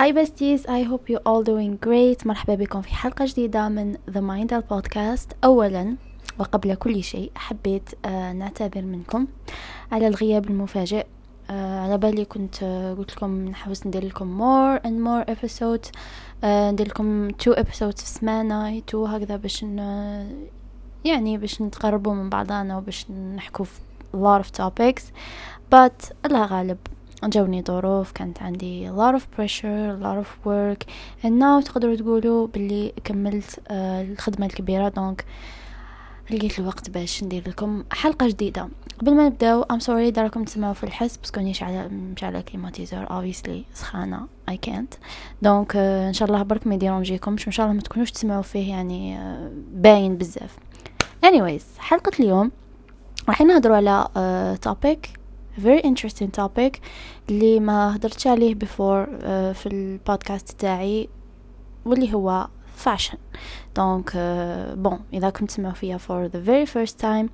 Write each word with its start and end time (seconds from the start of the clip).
Hi 0.00 0.10
besties, 0.10 0.62
I 0.68 0.82
hope 0.82 1.08
you 1.08 1.18
all 1.18 1.44
doing 1.44 1.76
great. 1.86 2.26
مرحبا 2.26 2.54
بكم 2.54 2.82
في 2.82 2.94
حلقة 2.94 3.24
جديدة 3.24 3.68
من 3.68 3.94
The 3.94 4.18
Mind 4.18 4.62
Podcast. 4.72 5.34
أولا 5.44 5.96
وقبل 6.38 6.74
كل 6.74 7.02
شيء 7.02 7.30
حبيت 7.34 7.90
آه 8.04 8.32
نعتذر 8.32 8.82
منكم 8.82 9.26
على 9.92 10.08
الغياب 10.08 10.50
المفاجئ 10.50 11.06
آه 11.50 11.80
على 11.80 11.98
بالي 11.98 12.24
كنت 12.24 12.62
آه 12.62 12.94
قلت 12.94 13.16
لكم 13.16 13.44
نحوس 13.44 13.86
ندير 13.86 14.04
لكم 14.04 14.38
more 14.38 14.78
and 14.80 15.06
more 15.06 15.90
آه 16.44 16.70
ندير 16.70 16.86
لكم 16.88 17.30
two 17.30 17.54
episodes 17.54 17.96
في 18.00 18.06
سمانة 18.06 18.80
two 18.80 18.94
هكذا 18.94 19.36
باش. 19.36 19.62
يعني 21.04 21.38
باش 21.38 21.62
نتقربوا 21.62 22.14
من 22.14 22.30
بعضنا 22.30 22.76
وباش 22.76 23.10
نحكوا 23.10 23.64
في 23.64 23.80
lot 24.14 24.42
of 24.44 24.62
topics 24.62 25.02
but 25.74 26.12
الله 26.26 26.46
غالب 26.46 26.78
جاوني 27.24 27.62
ظروف 27.62 28.12
كانت 28.12 28.42
عندي 28.42 28.90
a 28.90 28.92
lot 28.92 29.14
of 29.14 29.22
pressure 29.36 29.98
a 29.98 30.02
lot 30.02 30.24
of 30.24 30.48
work 30.48 30.86
and 31.24 31.32
now 31.40 31.64
تقدروا 31.64 31.96
تقولوا 31.96 32.46
باللي 32.46 32.92
كملت 33.04 33.60
آه 33.68 34.02
الخدمة 34.02 34.46
الكبيرة. 34.46 34.88
donc 34.88 35.24
لقيت 36.30 36.58
الوقت 36.58 36.90
باش 36.90 37.24
ندير 37.24 37.48
لكم 37.48 37.84
حلقة 37.92 38.28
جديدة. 38.28 38.68
قبل 39.00 39.14
ما 39.14 39.26
نبداو 39.26 39.64
I'm 39.64 39.80
sorry 39.84 40.12
إذا 40.14 40.26
راكم 40.26 40.44
تسمعوا 40.44 40.74
في 40.74 40.84
الحس 40.84 41.18
parce 41.22 41.30
que 41.30 41.44
نيش 41.44 41.62
على 41.62 41.88
مشعلة 41.88 42.42
climatiseur 42.42 43.06
obviously 43.06 43.74
سخانة. 43.74 44.20
I 44.50 44.54
can't. 44.54 44.98
donc 45.42 45.76
آه 45.76 46.08
إن 46.08 46.12
شاء 46.12 46.28
الله 46.28 46.42
برك 46.42 46.66
ما 46.66 46.74
يديرونجيكمش 46.74 47.46
وان 47.46 47.52
شاء 47.52 47.66
الله 47.66 47.76
ما 47.76 47.82
تكونوش 47.82 48.10
تسمعوا 48.10 48.42
فيه 48.42 48.70
يعني 48.70 49.18
آه 49.18 49.50
باين 49.72 50.16
بزاف. 50.16 50.56
Anyways 51.26 51.78
حلقة 51.78 52.12
اليوم 52.20 52.50
راح 53.28 53.40
نهضروا 53.40 53.76
على 53.76 54.04
uh, 54.04 54.68
topic 54.70 55.23
very 55.57 55.81
interesting 55.81 56.29
topic 56.41 56.79
اللي 57.29 57.59
ما 57.59 57.95
هدرتش 57.95 58.27
عليه 58.27 58.55
before 58.55 59.07
uh, 59.07 59.57
في 59.57 59.65
البودكاست 59.65 60.51
تاعي 60.59 61.09
واللي 61.85 62.13
هو 62.13 62.47
fashion 62.85 63.17
دونك 63.75 64.09
uh, 64.09 64.87
bon 64.89 64.95
إذا 65.13 65.29
كنت 65.29 65.49
تسمعوا 65.49 65.73
فيها 65.73 65.97
for 65.97 66.31
the 66.31 66.39
very 66.49 66.65
first 66.75 66.93
time 67.01 67.29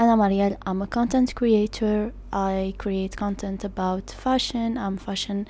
أنا 0.00 0.16
مريال 0.16 0.56
I'm 0.68 0.82
a 0.82 0.98
content 0.98 1.32
creator 1.34 2.12
I 2.32 2.74
create 2.82 3.16
content 3.16 3.64
about 3.64 4.10
fashion 4.26 4.76
I'm 4.76 4.96
fashion 5.08 5.44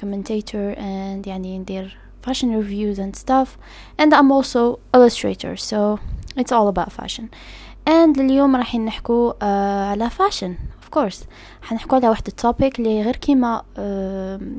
commentator 0.00 0.74
and 0.76 1.26
يعني 1.26 1.58
ندير 1.58 1.96
fashion 2.28 2.48
reviews 2.62 2.98
and 2.98 3.16
stuff 3.16 3.48
and 4.02 4.12
I'm 4.14 4.30
also 4.32 4.78
illustrator 4.94 5.56
so 5.56 5.98
it's 6.36 6.52
all 6.52 6.68
about 6.68 6.92
fashion 6.92 7.24
and 7.88 8.18
اليوم 8.20 8.56
راح 8.56 8.74
نحكو 8.74 9.30
uh, 9.30 9.44
على 9.44 10.10
fashion 10.10 10.50
Of 10.93 10.95
course. 10.95 11.17
حنحكو 11.61 11.95
على 11.95 12.09
واحد 12.09 12.27
ال 12.27 12.36
topic 12.36 12.79
اللي 12.79 13.01
غير 13.01 13.15
كيما 13.15 13.63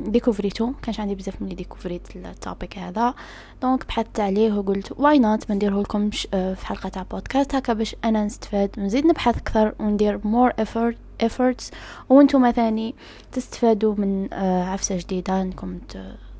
ديكوفريتو 0.06 0.72
كانش 0.82 1.00
عندي 1.00 1.14
بزاف 1.14 1.34
من 1.40 1.46
اللي 1.46 1.54
ديكوفريت 1.54 2.16
ال 2.16 2.27
topic 2.27 2.78
هذا. 2.78 3.14
donc 3.62 3.86
بحثت 3.86 4.20
عليه 4.20 4.52
وقلت 4.52 4.92
why 4.96 5.18
not 5.18 5.50
ما 5.50 5.54
نديره 5.54 5.80
لكم 5.80 6.10
uh, 6.10 6.14
في 6.32 6.66
حلقة 6.66 6.88
تاع 6.88 7.02
بودكاست 7.02 7.54
هكا 7.54 7.72
باش 7.72 7.96
أنا 8.04 8.24
نستفاد 8.24 8.70
ونزيد 8.78 9.06
نبحث 9.06 9.36
أكثر 9.36 9.74
وندير 9.80 10.18
more 10.18 10.64
effort 10.64 11.24
efforts. 11.26 11.74
وأنتم 12.08 12.42
مثلا 12.42 12.92
تستفادوا 13.32 13.94
من 13.98 14.28
uh, 14.28 14.34
عفسة 14.42 14.96
جديدة 14.96 15.42
أنكم 15.42 15.78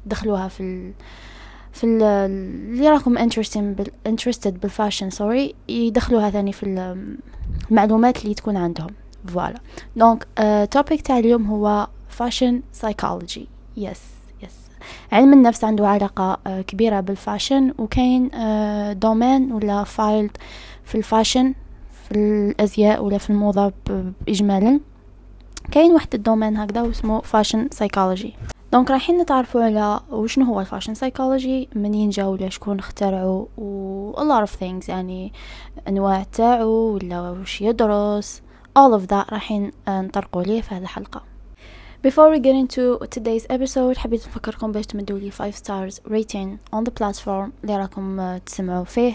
تدخلوها 0.07 0.49
في 0.49 0.63
ال... 0.63 0.93
في 1.73 1.87
اللي 1.87 2.89
راكم 2.89 3.29
interested 4.09 4.49
بال 4.49 4.62
fashion 4.62 5.11
sorry 5.11 5.55
يدخلوها 5.69 6.31
ثاني 6.31 6.53
في 6.53 6.97
المعلومات 7.71 8.23
اللي 8.23 8.35
تكون 8.35 8.57
عندهم. 8.57 8.91
voilà 9.27 9.61
donc 9.97 10.27
topic 10.71 11.03
تاع 11.03 11.19
اليوم 11.19 11.47
هو 11.47 11.89
fashion 12.09 12.63
psychology 12.73 13.49
yes 13.77 14.03
yes 14.43 14.55
علم 15.13 15.33
النفس 15.33 15.65
عنده 15.65 15.89
علاقة 15.89 16.35
uh, 16.35 16.51
كبيرة 16.51 17.01
بال 17.01 17.17
fashion 17.17 17.75
وكاين 17.79 18.31
uh, 18.31 19.53
ولا 19.55 19.85
field 19.85 20.37
في 20.85 20.95
ال 20.95 21.02
fashion 21.02 21.55
في 22.05 22.15
الأزياء 22.15 23.05
ولا 23.05 23.19
في 23.19 23.31
الموضة 23.31 23.73
بإجمالا. 23.87 24.81
كاين 25.71 25.93
واحد 25.93 26.15
ال 26.15 26.20
domaine 26.20 26.57
هكذا 26.57 26.83
واسمه 26.83 27.21
fashion 27.21 27.69
psychology 27.73 28.35
donc 28.73 28.91
رايحين 28.91 29.19
نتعرفوا 29.19 29.63
على 29.63 30.01
وشنو 30.11 30.45
هو 30.45 30.61
ال 30.61 30.65
fashion 30.65 30.95
psychology 30.95 31.69
منين 31.75 32.11
جا 32.11 32.25
ولا 32.25 32.49
شكون 32.49 32.79
اخترعوا 32.79 33.47
و 33.59 34.13
a 34.13 34.21
lot 34.21 34.49
of 34.49 34.53
things 34.53 34.89
يعني 34.89 35.33
أنواع 35.89 36.23
تاعو 36.23 36.95
ولا 36.95 37.31
وش 37.31 37.61
يدرس. 37.63 38.43
All 38.79 39.01
of 39.01 39.07
that 39.07 39.33
رايحين 39.33 39.71
نطرقوا 39.89 40.43
ليه 40.43 40.61
في 40.61 40.75
هذه 40.75 40.83
الحلقة. 40.83 41.23
Before 42.07 42.31
we 42.35 42.39
get 42.39 42.55
into 42.55 42.99
today's 43.17 43.47
episode 43.57 43.99
حبيت 43.99 44.27
نفكركم 44.27 44.73
باش 44.73 44.87
تمدوا 44.87 45.19
لي 45.19 45.31
5 45.31 45.51
stars 45.63 45.95
rating 45.95 46.77
on 46.77 46.83
the 46.85 46.93
platform 47.01 47.51
اللي 47.63 47.77
راكم 47.77 48.39
تسمعوا 48.39 48.85
فيه. 48.85 49.15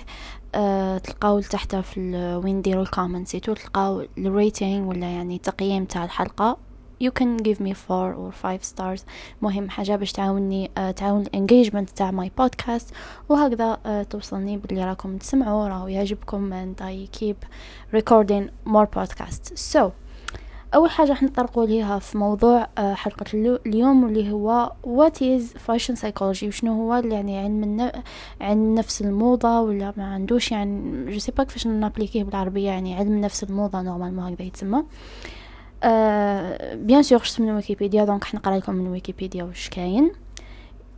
أه 0.56 0.97
تلقاو 0.97 1.42
تحت 1.42 1.75
في 1.75 2.00
وين 2.44 2.62
ديروا 2.62 2.84
ال 2.84 2.89
comments 2.89 3.31
تلقاو 3.31 4.06
ال 4.18 4.28
rating 4.28 4.90
ولا 4.90 5.08
يعني 5.08 5.38
تقييم 5.38 5.86
تاع 5.86 6.06
الحلقة. 6.06 6.58
You 7.04 7.12
can 7.12 7.38
give 7.38 7.60
me 7.60 7.74
four 7.74 8.14
or 8.14 8.32
five 8.32 8.64
stars. 8.64 9.02
مهم 9.42 9.70
حاجة 9.70 9.96
باش 9.96 10.12
تعاوني 10.12 10.68
uh, 10.68 10.94
تعاون 10.96 11.22
ال 11.22 11.28
engagement 11.28 11.90
تاع 11.90 12.12
my 12.12 12.31
podcast 12.38 12.94
وهكذا 13.30 13.76
uh, 13.76 14.08
توصلني 14.08 14.58
باللي 14.58 14.86
راكم 14.86 15.18
تسمعوا. 15.18 15.68
راهو 15.68 15.88
يعجبكم 15.88 16.52
and 16.52 16.82
I 16.82 17.20
keep 17.20 17.46
recording 18.00 18.50
more 18.68 18.88
podcasts 18.98 19.74
so 19.74 19.92
أول 20.74 20.90
حاجة 20.90 21.09
راح 21.09 21.24
نطرقوا 21.24 21.66
ليها 21.66 22.00
في 22.00 22.18
موضوع 22.18 22.64
uh, 22.64 22.80
حلقة 22.80 23.26
اليوم 23.66 24.04
واللي 24.04 24.32
هو 24.32 24.72
what 24.86 25.16
is 25.22 25.58
fashion 25.58 25.96
psychology 25.96 26.44
وشنو 26.44 26.74
هو؟ 26.74 26.96
يعني 26.96 27.40
علم. 27.40 27.92
علم 28.42 28.76
نفس 28.76 29.02
الموضة 29.02 29.62
ولا 29.62 29.94
ما 29.98 30.14
عندوش؟ 30.14 30.52
يعني 30.52 31.12
je 31.12 31.20
sais 31.20 31.31
pas 31.31 31.44
كيفاش 31.44 31.68
نappliquer 31.68 32.24
بالعربية 32.24 32.68
يعني 32.68 32.96
علم 32.96 33.22
نفس 33.22 33.44
الموضة 33.44 33.82
normalement 33.81 34.34
هكذا 34.34 34.48
يتسمى. 34.48 34.84
بيان 36.75 37.03
سور 37.03 37.19
خص 37.19 37.41
من 37.41 37.50
ويكيبيديا 37.50 38.05
دونك 38.05 38.25
حنقرا 38.25 38.56
لكم 38.56 38.75
من 38.75 38.89
ويكيبيديا 38.89 39.45
واش 39.45 39.69
كاين 39.69 40.12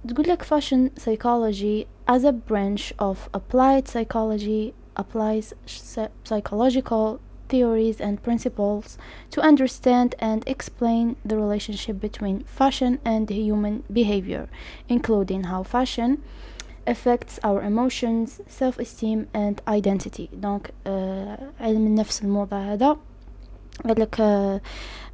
تقول 0.08 0.28
لك 0.28 0.42
fashion 0.42 1.00
psychology 1.00 1.86
as 2.08 2.24
a 2.24 2.32
branch 2.32 2.92
of 2.98 3.16
applied 3.34 3.88
psychology 3.88 4.72
applies 4.96 5.54
psychological 6.24 7.20
theories 7.48 8.00
and 8.00 8.22
principles 8.22 8.98
to 9.30 9.40
understand 9.40 10.14
and 10.18 10.40
explain 10.46 11.16
the 11.24 11.36
relationship 11.36 12.00
between 12.00 12.36
fashion 12.44 12.92
and 13.04 13.28
human 13.30 13.82
behavior 13.92 14.48
including 14.88 15.44
how 15.44 15.62
fashion 15.62 16.10
affects 16.86 17.34
our 17.48 17.60
emotions 17.62 18.40
self-esteem 18.60 19.18
and 19.34 19.56
identity 19.78 20.26
donc 20.46 20.62
uh, 20.86 21.36
علم 21.60 21.86
النفس 21.86 22.22
الموضة 22.22 22.56
هذا 22.72 22.96
لك 23.85 24.21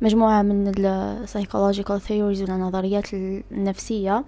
مجموعة 0.01 0.41
من 0.41 0.71
ال 0.85 0.94
psychological 0.94 2.01
theories 2.01 2.41
ولا 2.41 2.55
النظريات 2.55 3.13
النفسية. 3.13 4.25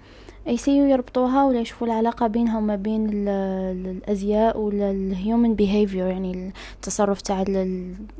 يessayiw 0.47 0.85
يربطوها 0.85 1.45
ولا 1.45 1.59
يشوفوا 1.59 1.87
العلاقة 1.87 2.27
بينها 2.27 2.57
وما 2.57 2.75
بين 2.75 3.09
الأزياء 3.27 4.59
ولا 4.59 4.91
ال 4.91 5.02
human 5.02 5.55
behavior 5.55 6.07
يعني 6.07 6.53
التصرف 6.75 7.21
تاع 7.21 7.43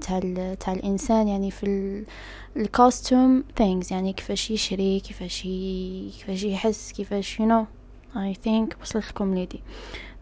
تاع 0.02 0.20
تاع 0.60 0.74
الإنسان 0.74 1.28
يعني 1.28 1.52
في 1.52 2.04
ال 2.58 2.70
custom 2.70 3.44
things 3.60 3.92
يعني 3.92 4.14
كيفاش 4.14 4.52
يشري 4.52 5.00
كيفاش 5.00 5.42
كيفاش 5.42 6.44
يحس 6.44 6.92
كيفاش 6.92 7.42
you 7.42 7.46
know 7.46 7.66
I 8.16 8.34
think 8.46 8.82
وصلت 8.82 9.10
لكم 9.10 9.34
l'idée. 9.36 9.60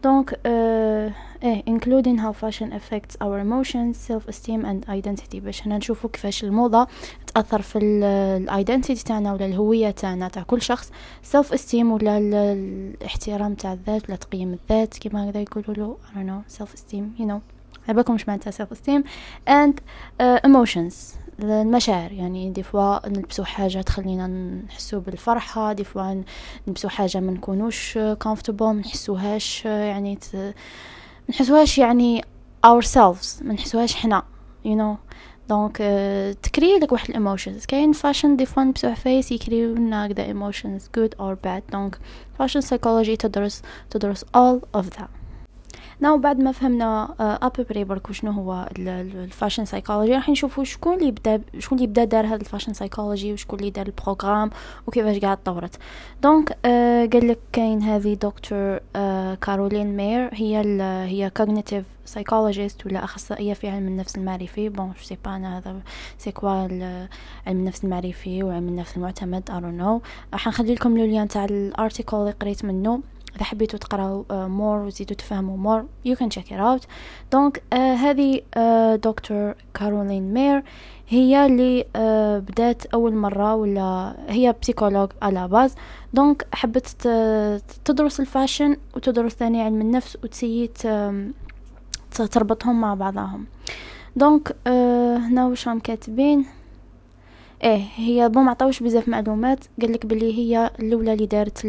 donc 0.04 0.40
إيه 0.46 1.14
including 1.62 2.18
how 2.18 2.32
fashion 2.32 2.72
affects 2.72 3.16
our 3.24 3.38
emotions 3.38 3.96
self-esteem 4.10 4.64
and 4.64 4.88
identity. 4.88 5.36
باش 5.36 5.66
هنا 5.66 5.78
نشوفوا 5.78 6.10
كيفاش 6.10 6.44
الموضة 6.44 6.86
تأثر 7.34 7.62
في 7.62 7.78
ال 7.78 7.92
identity 7.92 9.04
تاعنا 9.04 9.32
ولا 9.32 9.46
الهوية 9.46 9.90
تاعنا 9.90 10.28
تاع 10.28 10.42
كل 10.42 10.62
شخص. 10.62 10.90
Self-esteem 11.32 11.74
ولا 11.74 12.18
الاحترام 12.18 13.54
تاع 13.54 13.72
الذات 13.72 14.08
ولا 14.08 14.16
تقييم 14.16 14.52
الذات 14.52 14.98
كما 14.98 15.30
هكذا 15.30 15.40
يقولوا 15.40 15.74
له 15.74 15.96
I 16.12 16.16
don't 16.16 16.28
know 16.30 16.58
self-esteem 16.58 17.20
you 17.20 17.24
know. 17.24 17.40
على 17.88 17.99
بالكم 17.99 18.14
وش 18.14 18.28
معناتها 18.28 18.50
self-esteem. 18.50 19.02
And 19.48 19.74
uh, 19.74 20.48
emotions. 20.50 20.94
المشاعر. 21.42 22.12
يعني 22.12 22.50
des 22.50 22.62
fois 22.62 23.08
نلبسو 23.08 23.44
حاجة 23.44 23.80
تخلينا 23.80 24.26
نحسو 24.66 25.00
بالفرحة 25.00 25.72
des 25.72 25.84
fois 25.84 26.22
نلبسو 26.66 26.88
حاجة 26.88 27.20
ما 27.20 27.32
نكونوش 27.32 27.98
comfortable 27.98 28.62
ما 28.62 28.72
نحسوهاش 28.72 29.64
يعني 29.64 30.16
ت... 30.16 30.54
نحسوهاش 31.30 31.78
يعني 31.78 32.22
ourselves 32.66 33.42
ما 33.42 33.54
نحسوهاش 33.54 33.94
حنا 33.94 34.22
you 34.64 34.78
know. 34.78 35.08
donc 35.48 35.76
uh, 35.76 36.40
تcréer 36.42 36.78
لك 36.78 36.92
واحد 36.92 37.08
ال 37.08 37.14
emotions 37.14 37.66
كاين 37.66 37.92
fashion 37.92 38.36
des 38.36 38.46
fois 38.46 38.62
نلبسو 38.62 38.88
عفايس 38.88 39.32
يcréyiw 39.32 39.74
لنا 39.74 40.06
هكذا 40.06 40.24
emotions 40.24 40.86
good 40.86 41.10
or 41.20 41.34
bad. 41.46 41.72
donc 41.72 41.98
fashion 42.38 42.60
psychology 42.60 43.16
تدرس 43.18 43.62
تدرس 43.90 44.24
all 44.24 44.80
of 44.80 44.84
that. 44.84 45.17
now 46.00 46.18
بعد 46.18 46.38
ما 46.38 46.52
فهمنا 46.52 47.14
à 47.20 47.28
peu 47.28 47.52
près 47.52 47.84
برك 47.84 48.12
شنو 48.12 48.30
هو 48.30 48.68
ال 48.78 48.89
fashion 48.89 49.64
psychology 49.64 50.14
راح 50.14 50.28
نشوفوا 50.28 50.64
شكون 50.64 50.94
اللي 50.94 51.10
بدا 51.10 51.42
شكون 51.58 51.78
اللي 51.78 51.88
بدا 51.88 52.04
دار 52.04 52.26
هذا 52.26 52.34
ال 52.34 52.39
fashion 52.39 52.72
psychology 52.72 53.32
وشكون 53.32 53.58
اللي 53.58 53.70
دار 53.70 53.86
ال 53.86 53.92
programme 53.92 54.50
وكيفاش 54.86 55.18
قاع 55.18 55.38
تطورت. 55.44 55.76
donc 56.22 56.58
آه 56.64 57.06
قال 57.06 57.28
لك 57.28 57.38
كاين 57.52 57.82
هذه 57.82 58.14
دكتور 58.14 58.80
آه 58.96 59.34
كارولين 59.34 59.96
مير 59.96 60.30
هي 60.32 60.60
ال 60.60 60.80
هي 60.80 61.30
cognitive 61.38 62.14
psychologist 62.14 62.86
ولا 62.86 63.04
أخصائية 63.04 63.54
في 63.54 63.68
علم 63.68 63.88
النفس 63.88 64.16
المعرفي. 64.16 64.68
bon 64.68 64.86
je 64.86 65.02
sais 65.02 65.18
pas 65.24 65.36
أنا 65.36 65.58
هذا 65.58 65.76
c'est 66.18 66.32
quoi 66.32 66.50
علم 66.50 67.08
النفس 67.46 67.84
المعرفي 67.84 68.42
وعلم 68.42 68.68
النفس 68.68 68.96
المعتمد 68.96 69.50
I 69.50 69.60
know 69.60 70.02
حنخلي 70.32 70.74
لكم 70.74 70.98
le 70.98 71.04
lien 71.04 71.28
تاع 71.28 71.44
ال 71.44 71.53
article 71.53 72.16
اللي 72.16 72.30
قريت 72.30 72.64
منه. 72.64 73.00
إذا 73.36 73.44
حبيتوا 73.44 73.78
تقراو 73.78 74.24
more 74.30 74.78
وتزيدوا 74.78 75.16
تفهموا 75.16 75.56
more 75.56 75.84
you 76.04 76.16
can 76.16 76.28
check 76.28 76.52
it 76.52 76.60
out 76.60 76.86
donc 77.32 77.62
هذه 77.74 78.40
دكتور 78.96 79.54
كارولين 79.74 80.34
مير. 80.34 80.62
هي 81.10 81.46
اللي 81.46 81.82
uh, 81.82 81.88
بدأت 82.50 82.86
أول 82.86 83.14
مرة 83.14 83.54
ولا 83.54 84.16
هي 84.28 84.54
psychologue 84.62 85.08
à 85.22 85.31
la 85.31 85.48
base 85.48 85.74
donc 86.14 86.46
حبت 86.52 86.86
تدرس 87.84 88.20
ال 88.20 88.27
fashion 88.27 88.76
وتدرس 88.96 89.32
ثاني 89.32 89.62
علم 89.62 89.80
النفس 89.80 90.16
وتessayi 90.24 90.70
تربطهم 92.30 92.80
مع 92.80 92.94
بعضهم. 92.94 93.46
donc 94.16 94.48
uh, 94.48 94.68
هنا 95.20 95.46
واش 95.46 95.68
راهم 95.68 95.78
كاتبين؟ 95.78 96.46
إيه 97.64 97.84
هي 97.96 98.28
bon 98.28 98.44
ما 98.44 98.50
عطاوش 98.50 98.82
بزاف 98.82 99.08
معلومات. 99.08 99.64
قال 99.80 99.92
لك 99.92 100.06
بلي 100.06 100.38
هي 100.38 100.70
الأولى 100.80 101.12
اللي 101.12 101.26
دارت 101.26 101.66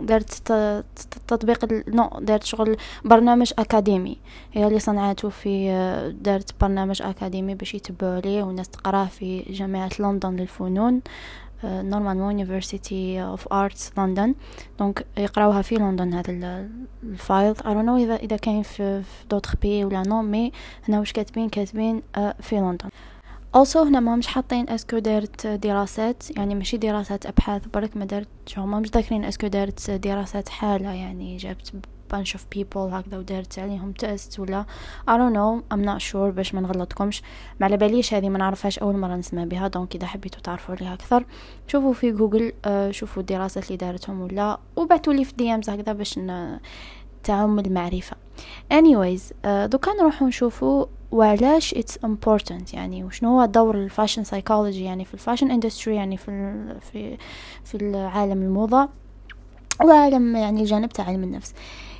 دارت 0.00 0.52
تطبيق 1.28 1.88
non 1.88 2.10
دارت 2.20 2.44
شغل 2.44 2.76
برنامج 3.04 3.52
أكاديمي. 3.58 4.16
هي 4.52 4.66
اللي 4.66 4.78
صنعته 4.78 5.28
في 5.28 5.70
دارت 6.20 6.54
برنامج 6.60 7.02
أكاديمي 7.02 7.54
باش 7.54 7.74
يتبعوا 7.74 8.14
عليه 8.14 8.42
والناس 8.42 8.68
تقراه 8.68 9.04
في 9.04 9.40
جامعة 9.40 9.90
لندن 10.00 10.36
للفنون 10.36 11.00
normalement 11.64 12.30
University 12.30 13.22
of 13.22 13.52
Arts 13.52 13.92
لندن 13.98 14.34
donc 14.78 15.06
يقراوها 15.18 15.62
في 15.62 15.74
لندن 15.74 16.14
هذا 16.14 16.68
ال 17.02 17.09
field. 17.09 17.54
I 17.66 17.74
know 17.74 17.96
إذا 17.96 18.16
إذا 18.16 18.36
كاين 18.36 18.62
في 18.62 19.02
d'autres 19.30 19.56
pays 19.56 19.84
ولا 19.84 20.02
non 20.02 20.22
mais 20.22 20.52
هنا 20.88 20.98
واش 20.98 21.12
كاتبين؟ 21.12 21.48
كاتبين 21.48 22.02
في 22.40 22.56
لندن. 22.56 22.88
Also 23.56 23.76
هنا 23.76 24.00
ما 24.00 24.16
مش 24.16 24.26
حاطين 24.26 24.70
est-ce 24.70 24.89
que 24.89 24.98
دارت 24.98 25.46
دراسات 25.46 26.36
يعني 26.36 26.54
ماشي 26.54 26.76
دراسات 26.76 27.26
أبحاث 27.26 27.62
برك 27.74 27.96
ما 27.96 28.04
دارت 28.04 28.28
شو 28.46 28.66
ما 28.66 28.80
مش 28.80 28.90
ذاكرين 28.90 29.24
est-ce 29.24 29.39
que 29.39 29.46
دارت 29.46 29.90
دراسات 29.90 30.48
حالة 30.48 30.92
يعني 30.92 31.36
جابت 31.36 31.72
bunch 32.14 32.32
of 32.34 32.40
people 32.56 32.76
هكذا 32.76 33.18
ودارت 33.18 33.58
عليهم 33.58 33.92
test 33.92 34.40
ولا 34.40 34.64
I 35.10 35.12
don't 35.12 35.34
know 35.34 35.74
I'm 35.74 35.86
not 35.86 36.12
sure 36.12 36.16
باش 36.16 36.54
ما 36.54 36.60
نغلطكمش. 36.60 37.22
ما 37.60 37.66
على 37.66 37.76
باليش 37.76 38.14
هذه 38.14 38.28
ما 38.28 38.38
نعرفهاش 38.38 38.78
أول 38.78 38.96
مرة 38.96 39.16
نسمع 39.16 39.44
بها 39.44 39.68
donc 39.68 39.94
إذا 39.94 40.06
حبيتوا 40.06 40.40
تعرفوا 40.40 40.74
عليها 40.74 40.94
أكثر. 40.94 41.24
شوفوا 41.66 41.92
في 41.92 42.12
جوجل 42.12 42.52
آه 42.64 42.90
شوفوا 42.90 43.22
الدراسات 43.22 43.66
اللي 43.66 43.76
دارتهم 43.76 44.20
ولا 44.20 44.58
وبعتوا 44.76 45.12
لي 45.12 45.24
في 45.24 45.32
DMs 45.32 45.70
هكذا 45.70 45.92
باش 45.92 46.20
تعم 47.24 47.58
المعرفة. 47.58 48.16
anyways 48.73 49.21
uh, 49.21 49.47
دوكا 49.65 49.93
نروحو 49.93 50.27
نشوفو 50.27 50.85
وعلاش 51.11 51.75
it's 51.75 52.07
important 52.07 52.73
يعني 52.73 53.03
وشنو 53.03 53.29
هو 53.29 53.45
دور 53.45 53.75
الفاشن 53.75 54.23
سايكولوجي 54.23 54.83
يعني 54.83 55.05
في 55.05 55.13
الفاشن 55.13 55.51
اندستري 55.51 55.95
يعني 55.95 56.17
في 56.17 56.63
في 56.91 57.17
في 57.63 57.77
العالم 57.77 58.41
الموضة 58.41 58.89
وعالم 59.83 60.35
يعني 60.35 60.61
الجانب 60.61 60.89
تاع 60.89 61.05
علم 61.05 61.23
النفس 61.23 61.53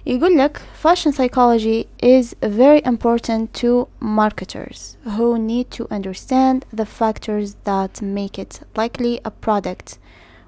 يقول 0.06 0.38
لك 0.38 0.62
fashion 0.83 1.12
psychology 1.12 1.88
is 2.04 2.36
very 2.44 2.81
important 2.86 3.54
to 3.62 3.88
marketers 4.01 4.98
who 5.06 5.38
need 5.38 5.72
to 5.72 5.88
understand 5.92 6.66
the 6.80 6.86
factors 6.86 7.56
that 7.66 8.01
make 8.01 8.39
it 8.39 8.60
likely 8.77 9.19
a 9.25 9.31
product 9.31 9.98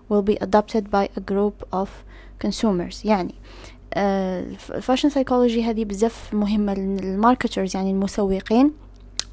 will 0.10 0.22
be 0.22 0.38
adopted 0.42 0.84
by 0.92 1.10
a 1.18 1.22
group 1.32 1.64
of 1.74 1.88
consumers 2.40 3.06
يعني 3.06 3.36
الفاشن 3.97 5.09
سايكولوجي 5.09 5.65
هذه 5.65 5.85
بزاف 5.85 6.35
مهمة 6.35 6.75
لل 6.75 6.93
marketers 6.93 7.77
يعني 7.77 7.91
المسوقين. 7.91 8.73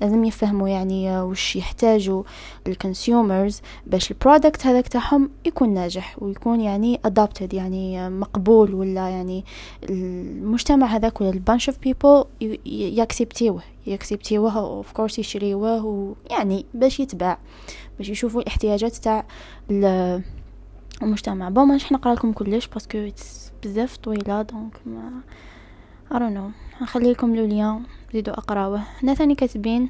لازم 0.01 0.25
يفهموا 0.25 0.69
يعني 0.69 1.21
وش 1.21 1.55
يحتاجوا 1.55 2.23
ال 2.67 2.77
consumers 2.77 3.61
باش 3.87 4.11
ال 4.11 4.18
product 4.18 4.65
هذاك 4.65 4.87
تاعهم 4.87 5.29
يكون 5.45 5.73
ناجح 5.73 6.15
ويكون 6.23 6.61
يعني 6.61 6.99
adopted 7.07 7.53
يعني 7.53 8.09
مقبول 8.09 8.73
ولا 8.73 9.09
يعني 9.09 9.45
المجتمع 9.89 10.87
هذاك 10.87 11.21
ولا 11.21 11.29
ال 11.29 11.36
bunch 11.36 11.69
of 11.69 11.79
people 11.79 12.23
يكسبتيوه 12.65 13.61
يكسبتيوه 13.87 14.59
of 14.59 14.91
course 14.91 15.19
يشريوه 15.19 15.85
ويعني 15.85 16.65
باش 16.73 16.99
يتباع 16.99 17.37
باش 17.97 18.09
يشوفوا 18.09 18.41
الاحتياجات 18.41 18.95
تاع 18.95 19.25
المجتمع. 21.01 21.49
bon 21.49 21.67
مانيش 21.67 21.91
نقرا 21.91 22.13
لكم 22.13 22.33
كلش 22.33 22.67
parce 22.67 22.94
que 22.94 23.09
بزاف 23.63 23.97
طويلة 23.97 24.41
donc 24.41 24.73
you 24.85 25.21
know. 26.11 26.81
نخلي 26.81 27.11
لكم 27.11 27.35
le 27.35 27.45
lien 27.45 27.83
زيدوا 28.13 28.33
أقراوه. 28.33 28.83
هنا 29.03 29.13
ثاني 29.13 29.35
كاتبين 29.35 29.89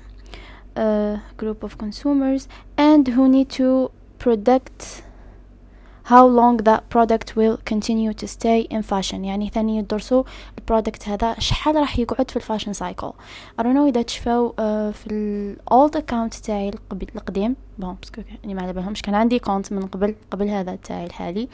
group 1.42 1.68
of 1.68 1.72
consumers 1.84 2.42
and 2.78 3.08
who 3.08 3.28
need 3.28 3.50
to 3.58 3.90
predict 4.24 4.84
how 6.10 6.26
long 6.40 6.58
that 6.70 6.82
product 6.94 7.28
will 7.36 7.58
continue 7.72 8.14
to 8.22 8.28
stay 8.28 8.60
in 8.76 8.82
fashion. 8.82 9.24
يعني 9.24 9.50
ثاني 9.50 9.78
يدرسوا 9.78 10.24
ال 10.58 10.64
product 10.64 11.10
هذا 11.10 11.40
شحال 11.40 11.76
راح 11.76 12.00
يقعد 12.00 12.32
في 12.32 12.36
ال 12.36 12.40
fashion 12.40 12.74
cycle 12.74 13.12
I 13.60 13.64
don't 13.64 13.76
know 13.76 13.88
إذا 13.88 14.02
تشفاو 14.02 14.50
uh, 14.50 14.54
في 14.96 15.08
ال 15.12 15.33
old 15.33 15.98
account 15.98 16.34
تاعي 16.34 16.72
القديم. 17.16 17.56
bon 17.78 17.96
parce 18.02 18.14
que 18.14 18.22
يعني 18.44 18.54
ما 18.54 18.62
على 18.62 18.74
بالهمش 18.74 19.02
كان 19.02 19.16
عندي 19.16 19.40
compte 19.40 19.74
من 19.74 19.88
قبل 19.88 20.16
قبل 20.32 20.50
هذا 20.50 20.76
تاعي 20.76 21.06
الحالي. 21.06 21.50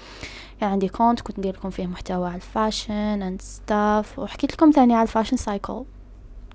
كان 0.62 0.70
عندي 0.70 0.88
compte 0.88 1.22
كنت 1.22 1.40
ندير 1.40 1.54
لكم 1.54 1.70
فيه 1.70 1.88
محتوى 1.88 2.28
على 2.28 2.36
ال 2.36 2.43
fashion 2.43 2.94
and 3.22 3.42
stuff 3.42 4.20
وحكيت 4.20 4.54
لكم 4.54 4.72
ثاني 4.72 4.94
على 4.94 5.04
ال 5.04 5.08
fashion 5.08 5.38
cycle 5.38 5.84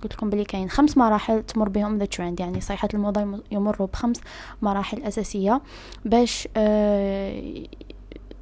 قلت 0.03 0.15
لكم 0.15 0.31
بلي 0.31 0.45
كاين 0.45 0.71
خمس 0.71 0.99
مراحل 0.99 1.43
تمر 1.43 1.69
بهم 1.69 1.99
the 1.99 2.05
trend 2.05 2.41
يعني 2.41 2.61
صيحة 2.61 2.89
الموضة 2.95 3.41
يمروا 3.51 3.89
بخمس 3.89 4.21
مراحل 4.63 5.03
أساسية 5.03 5.63
باش 6.05 6.49
آه 6.57 7.67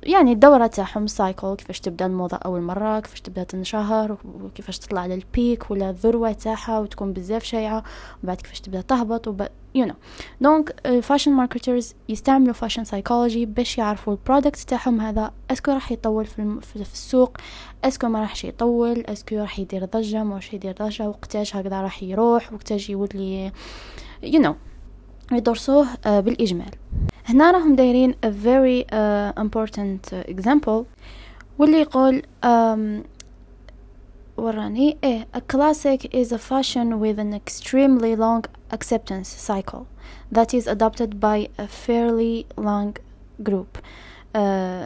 يعني 0.03 0.33
الدورة 0.33 0.67
تاعهم 0.67 1.07
cycle 1.07 1.55
كيفاش 1.55 1.81
تبدأ 1.81 2.07
الموضة 2.07 2.37
أول 2.37 2.61
مرة 2.61 3.01
كيفاش 3.01 3.21
تبدأ 3.21 3.43
تنشهر 3.43 4.17
وكيفاش 4.45 4.79
تطلع 4.79 5.07
لل 5.07 5.28
peak 5.28 5.71
ولا 5.71 5.91
الذروة 5.91 6.33
تاعها 6.33 6.79
وتكون 6.79 7.13
بزاف 7.13 7.45
شايعة 7.45 7.85
وبعد 8.25 8.37
كيفاش 8.37 8.61
تبدأ 8.61 8.81
تهبط 8.81 9.29
وب... 9.29 9.49
you 9.79 9.87
know. 9.87 9.95
donc 10.41 11.01
fashion 11.03 11.33
marketers 11.33 11.95
يستعملوا 12.09 12.53
fashion 12.55 12.85
psychology 12.85 13.47
باش 13.47 13.79
يعرفوا 13.79 14.13
ال 14.13 14.18
product 14.18 14.59
تاعهم 14.59 15.01
هذا 15.01 15.33
est-ce 15.51 15.65
que 15.65 15.73
راح 15.73 15.93
يطول 15.93 16.27
في, 16.27 16.39
الم... 16.39 16.61
في 16.61 16.77
السوق 16.77 17.37
est-ce 17.85 18.01
que 18.01 18.09
ما 18.09 18.21
راحش 18.21 18.45
يطول 18.45 19.01
est-ce 19.01 19.25
que 19.25 19.37
راح 19.37 19.59
يدير 19.59 19.85
ضجة 19.85 20.25
ما 20.25 20.35
راح 20.35 20.55
يدير 20.55 20.73
ضجة 20.73 21.09
وقتاش 21.09 21.57
هكذا 21.57 21.83
راح 21.83 22.03
يروح 22.03 22.53
وقتاش 22.53 22.91
يولي 22.91 23.53
you 24.23 24.43
know. 24.43 24.55
يدرسوه 25.33 25.87
بالإجمال. 26.07 26.71
هنا 27.26 27.52
راهم 27.52 27.76
دايرين 27.76 28.12
a 28.26 28.30
very 28.30 28.84
uh, 28.84 29.42
important 29.44 30.14
example 30.32 30.84
واللي 31.60 31.82
يقول 31.82 32.22
um, 32.46 33.06
وراني 34.38 34.98
ايه 35.04 35.28
a 35.38 35.40
classic 35.56 36.04
is 36.14 36.32
a 36.32 36.38
fashion 36.38 37.00
with 37.00 37.20
an 37.20 37.34
extremely 37.34 38.16
long 38.16 38.44
acceptance 38.74 39.28
cycle 39.52 39.86
that 40.36 40.54
is 40.54 40.68
adopted 40.68 41.20
by 41.20 41.48
a 41.60 41.68
fairly 41.68 42.46
long 42.58 42.94
group 43.44 43.78
uh, 43.78 44.38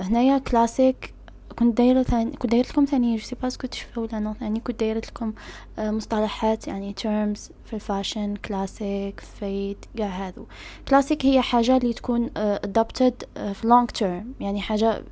هنايا 0.05 0.37
كلاسيك 0.37 1.13
كنت 1.52 1.78
دايرة 1.78 2.02
ثاني 2.02 2.30
كنت 2.36 2.50
دايرة 2.50 2.66
لكم 2.68 2.84
ثاني 2.84 3.16
je 3.16 3.22
sais 3.22 3.36
pas 3.42 3.48
كنت 3.48 3.66
تشوفوا 3.66 4.02
ولا 4.02 4.18
no 4.18 4.34
ثاني 4.40 4.60
كنت 4.60 4.80
دايرة 4.80 4.98
لكم 4.98 5.32
مصطلحات 5.78 6.68
يعني 6.68 6.94
terms 7.00 7.40
في 7.64 7.72
ال 7.72 7.80
fashion 7.80 8.36
classic 8.36 9.20
fad 9.20 9.76
قاع 9.98 10.08
هذو 10.08 10.46
كلاسيك 10.88 11.26
هي 11.26 11.42
حاجة 11.42 11.76
اللي 11.76 11.92
تكون 11.92 12.26
adopted 12.66 13.26
في 13.36 13.62
long 13.64 13.98
term. 14.00 14.42
يعني 14.42 14.60
حاجة 14.60 15.04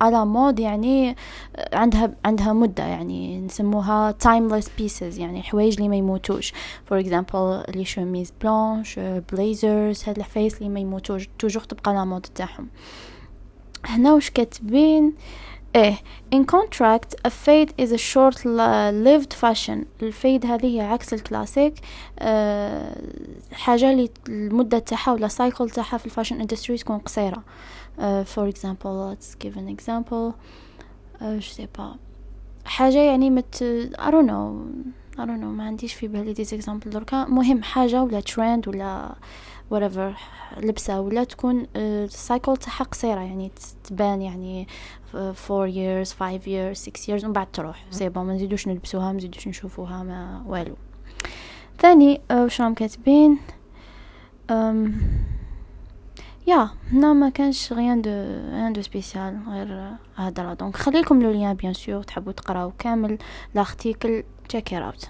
à 0.00 0.09
la 0.09 0.26
mode 0.26 0.58
يعني 0.60 1.16
عندها 1.72 2.14
عندها 2.24 2.52
مدة. 2.52 2.84
يعني 2.84 3.40
نسموها 3.40 4.14
timeless 4.24 4.64
pieces 4.80 5.18
يعني 5.18 5.42
حوايج 5.42 5.74
اللي 5.76 5.88
ما 5.88 5.96
يموتوش. 5.96 6.52
For 6.90 7.04
example 7.04 7.70
les 7.76 7.84
chemises 7.84 8.32
blanches 8.42 8.98
blazers 9.32 10.04
هاد 10.08 10.16
الحوايج 10.16 10.58
اللي 10.58 10.68
ما 10.68 10.80
يموتوش. 10.80 11.28
toujours 11.38 11.62
تبقى 11.62 11.94
à 11.94 11.97
la 11.97 12.04
mode 12.04 12.26
تاعهم. 12.34 12.68
هنا 13.84 14.14
وش 14.14 14.30
كاتبين؟ 14.30 15.14
إيه 15.74 15.96
in 16.34 16.44
contrast 16.44 17.14
a 17.26 17.30
fad 17.30 17.72
is 17.84 17.92
a 17.92 17.98
short 17.98 18.44
lived 19.04 19.34
fashion. 19.44 19.84
ال 20.02 20.13
fad 20.13 20.46
هذه 20.46 20.76
هي 20.76 20.80
عكس 20.80 21.14
الكلاسيك. 21.14 21.74
أه 22.18 22.96
حاجة 23.52 23.90
اللي 23.90 24.10
المدة 24.28 24.78
تاعها 24.78 25.12
ولا 25.12 25.28
cycle 25.28 25.70
تاعها 25.70 25.98
في 25.98 26.06
ال 26.06 26.10
fashion 26.10 26.40
industry 26.40 26.76
تكون 26.78 26.98
قصيرة. 26.98 27.42
uh, 27.98 28.02
for 28.34 28.48
example 28.54 29.10
let's 29.10 29.34
give 29.44 29.56
an 29.56 29.68
example. 29.68 30.34
uh, 31.20 31.40
je 31.40 31.50
sais 31.56 31.68
pas 31.78 31.96
حاجة 32.64 32.98
يعني 32.98 33.30
مت 33.30 33.64
I 33.98 34.10
don't 34.10 34.26
know. 34.26 34.52
I 35.14 35.16
don't 35.16 35.40
know 35.40 35.44
ما 35.44 35.64
عنديش 35.64 35.94
في 35.94 36.08
بالي 36.08 36.32
des 36.32 36.54
exemples 36.54 36.90
دركا 36.90 37.24
مهم 37.24 37.62
حاجة 37.62 38.02
ولا 38.02 38.20
ترند 38.20 38.68
ولا 38.68 39.14
whatever 39.74 40.18
لبسة 40.60 41.00
ولا 41.00 41.24
تكون 41.24 41.66
ال 41.76 41.89
cycle 41.89 42.56
تاعها 42.56 42.84
قصيرة 42.84 43.20
يعني 43.20 43.50
تبان 43.84 44.22
يعني 44.22 44.68
4 45.14 46.04
years 46.04 46.08
5 46.08 46.38
years 46.38 46.72
6 46.72 47.06
years 47.06 47.24
ومن 47.24 47.32
بعد 47.32 47.46
تروح. 47.52 47.84
c'est 47.90 48.08
bon 48.08 48.26
ما 48.26 48.34
نزيدوش 48.34 48.68
نلبسوها 48.68 49.12
ما 49.12 49.18
نزيدوش 49.18 49.48
نشوفوها 49.48 50.02
ما 50.02 50.42
والو. 50.46 50.74
ثاني 51.78 52.20
واش 52.30 52.60
راهم 52.60 52.74
كاتبين؟ 52.74 53.38
يا 56.46 56.70
هنا 56.92 57.12
ما 57.12 57.28
كانش 57.28 57.72
rien 57.72 58.02
de 58.02 58.10
rien 58.50 58.72
de 58.72 58.82
spécial 58.82 59.40
غير 59.48 59.90
هضره 60.16 60.54
donc 60.54 60.76
خليكم 60.76 61.22
le 61.22 61.30
lien 61.30 61.54
bien 61.54 61.72
sûr 61.72 62.02
تحبوا 62.02 62.32
تقراو 62.32 62.72
كامل. 62.78 63.18
l'article 63.54 64.22
check 64.48 64.74
out 64.74 65.08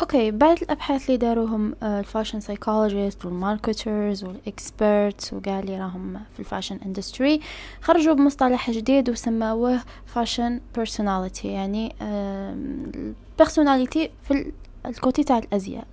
okay 0.00 0.30
بعد 0.30 0.62
الأبحاث 0.62 1.06
اللي 1.06 1.16
داروهم 1.16 1.74
ال 1.82 1.89
fashion 1.89 2.40
psychologists 2.40 3.24
وال 3.24 3.42
marketers 3.42 4.24
وال 4.24 4.48
experts 4.48 5.32
وكاع 5.32 5.60
اللي 5.60 5.78
راهم 5.78 6.20
في 6.32 6.40
ال 6.40 6.45
fashion 6.45 6.78
industry 6.86 7.40
خرجوا 7.80 8.14
بمصطلح 8.14 8.70
جديد 8.70 9.10
وسموه 9.10 9.80
fashion 10.06 10.60
personality 10.74 11.48
يعني 11.48 11.94
ال 12.00 12.18
personality 12.18 14.10
في 14.22 14.52
الكوتي 14.86 15.24
تاع 15.24 15.38
الأزياء. 15.38 15.86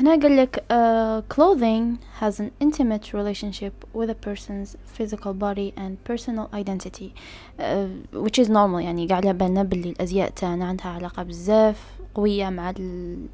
هنا 0.00 0.10
قال 0.10 0.36
لك 0.36 0.56
uh, 0.56 1.34
clothing 1.34 1.98
has 2.20 2.40
an 2.40 2.50
intimate 2.60 3.12
relationship 3.12 3.72
with 3.94 4.10
a 4.10 4.14
person's 4.14 4.76
physical 4.96 5.34
body 5.34 5.72
and 5.76 6.04
personal 6.04 6.48
identity 6.54 7.12
uh, 7.58 7.86
which 8.12 8.38
is 8.38 8.48
normal. 8.48 8.80
يعني 8.80 9.06
قاعد 9.06 9.26
على 9.26 9.38
بالنا 9.38 9.62
باللي 9.62 9.90
الأزياء 9.90 10.30
تاعنا 10.30 10.64
عندها 10.64 10.88
علاقة 10.88 11.22
بزاف 11.22 11.98
قوية 12.14 12.48
مع 12.48 12.74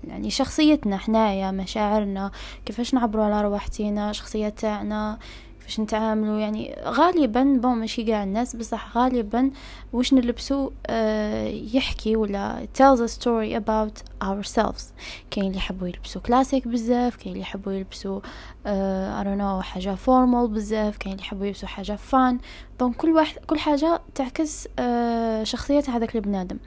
يعني 0.05 0.31
شخصيتنا 0.31 0.97
حنايا 0.97 1.51
مشاعرنا 1.51 2.31
كيفاش 2.67 2.95
نعبروا 2.95 3.25
على 3.25 3.43
رواحتنا 3.43 4.13
شخصية 4.13 4.49
تاعنا 4.49 5.19
كيفاش 5.65 5.81
نتعاملوا 5.81 6.39
يعني 6.39 6.77
غالبا 6.85 7.43
بون 7.43 7.79
ماشي 7.79 8.13
قاع 8.13 8.23
الناس 8.23 8.57
بصح 8.57 8.99
غالبا 8.99 9.51
واش 9.93 10.15
نلبسو 10.15 10.71
آه 10.87 11.47
يحكي 11.47 12.17
ولا 12.17 12.67
tells 12.79 12.99
a 12.99 13.13
story 13.15 13.61
about 13.61 14.25
ourselves. 14.25 14.83
كاين 15.31 15.47
اللي 15.47 15.57
يحبوا 15.57 15.89
يلبسوا 15.89 16.21
كلاسيك 16.21 16.69
بزاف 16.69 17.17
كاين 17.17 17.29
اللي 17.29 17.41
يحبوا 17.41 17.73
يلبسوا 17.73 18.21
آه 18.67 19.23
I 19.23 19.27
don't 19.27 19.41
know 19.41 19.65
حاجة 19.65 19.95
formal 19.95 20.49
بزاف 20.49 20.97
كاين 20.97 21.13
اللي 21.13 21.25
يحبوا 21.27 21.47
يلبسوا 21.47 21.69
حاجة 21.69 21.93
fun 21.97 22.39
donc 22.81 22.97
كل 22.97 23.11
واحد 23.11 23.39
كل 23.39 23.59
حاجة 23.59 24.01
تعكس 24.15 24.69
آه 24.79 25.45
شخصيه 25.45 25.83
هذاك 25.89 26.17
البنادم. 26.17 26.59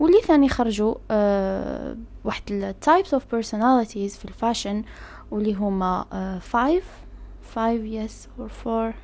واللي 0.00 0.20
ثاني 0.20 0.48
خرجوا 0.48 0.94
آه 1.10 1.96
واحد 2.24 2.42
ال 2.50 2.61
types 2.61 3.14
of 3.14 3.22
personalities 3.24 4.18
في 4.18 4.24
ال 4.24 4.31
fashion 4.31 4.84
واللي 5.30 5.54
هما 5.54 6.04
آه 6.12 6.38
five. 6.52 6.84
Five 7.54 7.82
yes 8.00 8.40
or 8.40 8.48
four. 8.64 8.94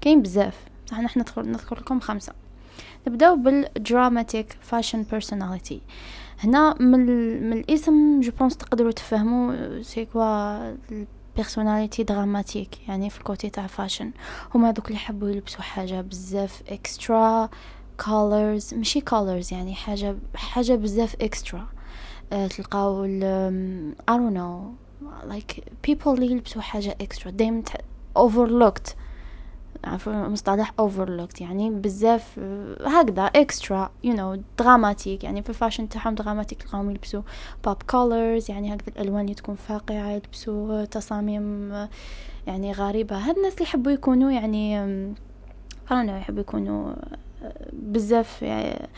كاين 0.00 0.22
بزاف. 0.22 0.56
إحنا 0.92 1.06
إحنا 1.06 1.24
نذكر 1.38 1.78
لكم 1.78 2.00
خمسة. 2.00 2.32
نبدأو 3.08 3.36
بال 3.36 3.60
dramatic 3.60 4.56
fashion 4.60 5.02
personality 5.02 5.80
هنا 6.40 6.74
من, 6.80 7.00
من 7.50 7.58
الاسم 7.58 8.20
je 8.20 8.32
pense 8.32 8.56
تقدروا 8.56 8.92
تفهموا 8.92 9.82
c'est 9.82 10.04
quoi 10.04 10.76
personality 11.36 12.02
dramatic 12.02 12.88
يعني 12.88 13.10
في 13.10 13.18
ال 13.18 13.24
côté 13.24 13.50
تاع 13.50 13.66
fashion 13.66 14.12
هما 14.54 14.70
دوك 14.70 14.86
اللي 14.86 14.96
يحبوا 14.96 15.28
يلبسوا 15.28 15.62
حاجة 15.62 16.00
بزاف 16.00 16.62
extra 16.68 17.48
colors. 18.02 18.74
ماشي 18.74 19.00
colors 19.00 19.52
يعني 19.52 19.74
حاجة 19.74 20.16
حاجة 20.34 20.74
بزاف 20.74 21.16
extra 21.20 21.66
أه 22.32 22.46
تلقاو 22.46 23.06
I 24.10 24.14
don't 24.14 24.34
know. 24.34 24.87
Like 25.28 25.60
people 25.88 26.08
اللي 26.08 26.26
يلبسوا 26.26 26.62
حاجة 26.62 26.96
extra. 27.02 27.28
دايما 27.28 27.62
overlooked. 28.18 28.94
عفوا 29.84 30.28
مصطلح 30.28 30.72
overlooked. 30.80 31.40
يعني 31.40 31.70
بزاف 31.70 32.38
هكذا 32.80 33.28
extra. 33.28 33.88
You 34.06 34.16
know 34.16 34.40
dramatic 34.58 35.24
يعني 35.24 35.42
في 35.42 35.48
ال 35.48 35.53
fashion 35.53 35.88
تاعهم 35.88 36.14
dramatic 36.14 36.62
تلقاهم 36.62 36.90
يلبسوا 36.90 37.22
pop 37.68 37.76
colors. 37.92 38.50
يعني 38.50 38.74
هكذا 38.74 38.88
الألوان 38.88 39.20
اللي 39.20 39.34
تكون 39.34 39.54
فاقعة 39.54 40.10
يلبسوا 40.10 40.84
تصاميم 40.84 41.72
يعني 42.46 42.72
غريبة. 42.72 43.16
هاد 43.16 43.36
الناس 43.36 43.52
اللي 43.52 43.64
يحبوا 43.64 43.92
يكونوا 43.92 44.30
يعني 44.30 44.78
أنا 45.90 46.18
يحبوا 46.18 46.40
يكونوا 46.40 46.94
بزاف 47.72 48.42
يعني 48.42 48.88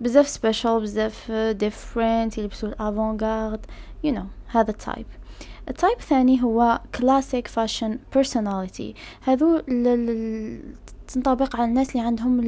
بزاف 0.00 0.28
special 0.28 0.80
بزاف 0.80 1.32
different 1.32 2.38
يلبسوا 2.38 2.68
ال 2.68 2.76
avant-garde 2.76 3.66
you 4.06 4.10
know 4.10 4.24
هذا 4.46 4.70
ال 4.70 4.77
type 4.77 5.06
ال 5.68 5.74
type 5.74 5.98
الثاني 5.98 6.42
هو 6.42 6.80
classic 6.94 7.48
fashion 7.48 7.98
personality 8.14 8.94
هذو 9.20 9.58
تنطبق 11.08 11.56
على 11.56 11.64
الناس 11.64 11.90
اللي 11.90 12.06
عندهم 12.06 12.40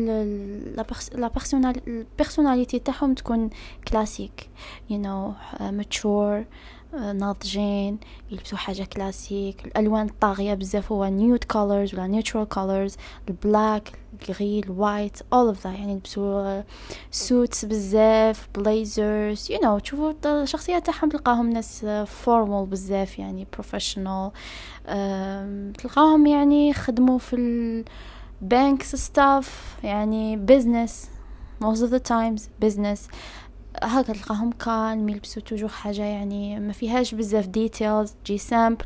ال 1.89 1.96
personality 1.96 2.79
تاعهم 2.79 3.15
تكون 3.15 3.51
classic 3.89 4.49
you 4.91 4.95
know 4.95 5.33
mature 5.61 6.45
ناضجين 6.93 7.99
يلبسوا 8.31 8.59
حاجة 8.59 8.83
كلاسيك. 8.83 9.67
الألوان 9.67 10.07
الطاغية 10.07 10.55
بزاف 10.55 10.93
هو 10.93 11.05
nude 11.05 11.45
colors 11.45 11.95
ولا 11.95 12.07
neutral 12.07 12.49
colors 12.49 12.97
ال 13.29 13.40
black 13.40 13.99
ال 14.29 14.35
grey 14.35 14.61
ال 14.61 14.70
white 14.70 15.19
all 15.19 15.55
of 15.55 15.63
that. 15.63 15.67
يعني 15.67 15.93
يلبسوا 15.93 16.63
suits 17.11 17.65
بزاف 17.65 18.49
blazers 18.55 19.53
you 19.53 19.57
know 19.57 19.81
تشوفوا 19.83 20.13
الشخصيات 20.27 20.87
تاعهم 20.87 21.09
تلقاهم 21.09 21.51
ناس 21.51 21.87
formal 22.07 22.67
بزاف 22.67 23.19
يعني 23.19 23.47
professional 23.53 24.31
تلقاهم 25.79 26.27
يعني 26.27 26.73
خدموا 26.73 27.19
في 27.19 27.85
ال 28.43 28.52
banks 28.52 28.97
stuff 28.97 29.77
يعني 29.85 30.37
business 30.37 31.09
most 31.65 31.79
of 31.79 31.91
the 31.91 32.01
times 32.09 32.43
business. 32.65 33.01
هكا 33.83 34.13
تلقاهم 34.13 34.53
كان 34.53 35.09
يلبسوا 35.09 35.43
toujours 35.43 35.69
حاجة 35.69 36.03
يعني 36.03 36.61
ما 36.61 36.73
فيهاش 36.73 37.15
بزاف 37.15 37.47
details 37.47 38.15
genre 38.27 38.39
simple 38.39 38.85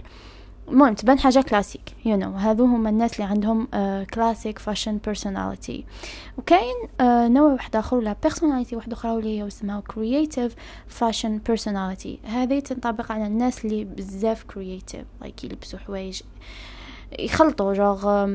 المهم 0.68 0.94
تبان 0.94 1.18
حاجة 1.18 1.40
classic 1.40 2.16
you 2.16 2.22
know. 2.22 2.26
هذو 2.26 2.64
هما 2.64 2.90
الناس 2.90 3.20
اللي 3.20 3.30
عندهم 3.30 3.68
classic 4.14 4.58
fashion 4.58 4.98
personality 4.98 5.84
وكاين 6.38 6.74
uh, 6.84 7.02
نوع 7.02 7.52
واحد 7.52 7.76
آخر 7.76 7.96
ولا 7.96 8.16
personality 8.22 8.76
واحدة 8.76 8.92
أخرى 8.92 9.12
اللي 9.12 9.38
هي 9.38 9.46
اسمها 9.46 9.80
creative 9.80 10.54
fashion 10.86 11.38
personality 11.38 12.18
هذه 12.24 12.58
تنطبق 12.58 13.12
على 13.12 13.26
الناس 13.26 13.64
اللي 13.64 13.84
بزاف 13.84 14.44
creative 14.44 15.04
like 15.20 15.44
يلبسوا 15.44 15.78
حوايج 15.78 16.22
يخلطوا 17.18 17.74
genre 17.74 18.30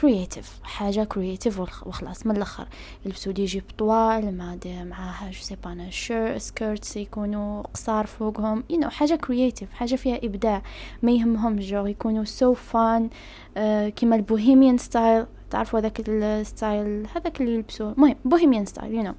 creative 0.00 0.58
حاجة 0.62 1.04
creative 1.04 1.60
وخلاص. 1.60 2.26
من 2.26 2.36
الأخر 2.36 2.66
يلبسوا 3.06 3.32
des 3.32 3.44
jupes 3.44 3.62
طوال 3.78 4.36
مع 4.36 4.56
معاها 4.66 5.30
je 5.30 5.40
sais 5.40 5.56
pas 5.64 5.86
shirts 5.90 6.38
skirts 6.38 6.96
يكونوا 6.96 7.62
قصار 7.62 8.06
فوقهم. 8.06 8.64
you 8.70 8.82
know, 8.82 8.88
حاجة 8.88 9.14
creative 9.14 9.72
حاجة 9.72 9.94
فيها 9.94 10.20
إبداع. 10.24 10.62
ما 11.02 11.12
يهمهم 11.12 11.56
جوغ 11.56 11.88
يكونوا 11.88 12.24
so 12.24 12.56
so 12.56 12.78
fun 12.78 13.10
uh, 13.10 13.58
كيما 13.88 14.16
ال 14.16 14.23
bohemian 14.23 14.78
style. 14.78 15.26
تعرفوا 15.50 15.78
هذاك 15.78 16.02
ال 16.08 16.24
style 16.24 17.06
هذاك 17.16 17.40
اللي 17.40 17.54
يلبسوه. 17.54 17.92
المهم 17.92 18.16
bohemian 18.24 18.66
style 18.66 18.94
you 18.94 19.02
know 19.02 19.14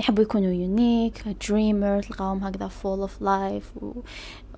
يحبوا 0.00 0.22
يكونوا 0.22 0.52
unique 0.52 1.24
dreamer 1.48 2.02
تلقاهم 2.02 2.44
هكذا 2.44 2.68
full 2.68 3.00
of 3.00 3.22
life 3.22 3.72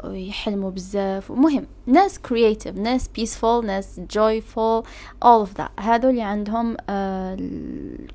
ويحلموا 0.04 0.70
بزاف. 0.70 1.30
ومهم 1.30 1.66
ناس 1.86 2.18
creative 2.18 2.76
ناس 2.76 3.08
peaceful 3.08 3.66
ناس 3.66 4.00
joyful 4.10 4.82
all 5.24 5.46
of 5.46 5.50
that. 5.58 5.80
هذو 5.80 6.10
اللي 6.10 6.22
عندهم 6.22 6.76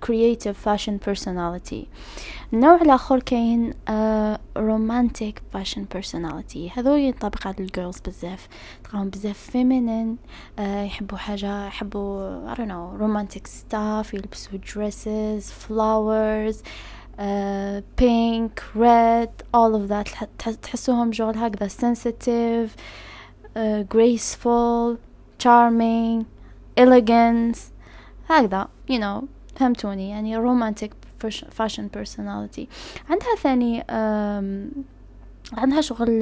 creative 0.03 0.59
fashion 0.59 0.97
personality 1.05 1.87
النوع 2.53 2.81
الآخر 2.81 3.19
كاين 3.19 3.73
romantic 4.57 5.41
fashion 5.53 5.85
personality 5.93 6.69
هذو 6.69 6.95
ينطبق 6.95 7.47
على 7.47 7.55
ال 7.59 7.66
girls 7.66 7.99
بزاف. 8.07 8.47
تلقاهم 8.83 9.09
بزاف 9.09 9.37
feminine 9.37 10.17
uh, 10.57 10.61
يحبوا 10.61 11.17
حاجة 11.17 11.67
يحبوا 11.67 12.53
I 12.53 12.57
don't 12.57 12.69
know 12.69 13.01
romantic 13.01 13.47
stuff 13.47 14.13
يلبسوا 14.13 14.59
dresses 14.59 15.43
flowers 15.67 16.55
pink 17.97 18.63
red 18.75 19.29
all 19.55 19.73
of 19.73 19.81
that 19.81 20.07
تحسوهم 20.61 21.09
جوال 21.09 21.37
هكذا. 21.37 21.67
sensitive 21.67 22.75
آه، 23.57 23.85
graceful 23.93 24.97
charming 25.43 26.23
elegance 26.79 27.59
هكذا. 28.29 28.67
you 28.91 28.99
know 28.99 29.23
فهمتوني. 29.55 30.09
يعني 30.09 30.37
romantic 30.37 30.93
fashion 31.59 31.83
personality. 31.97 32.65
عندها 33.09 33.35
ثاني 33.41 33.81
um, 33.81 34.83
عندها 35.59 35.81
شغل 35.81 36.19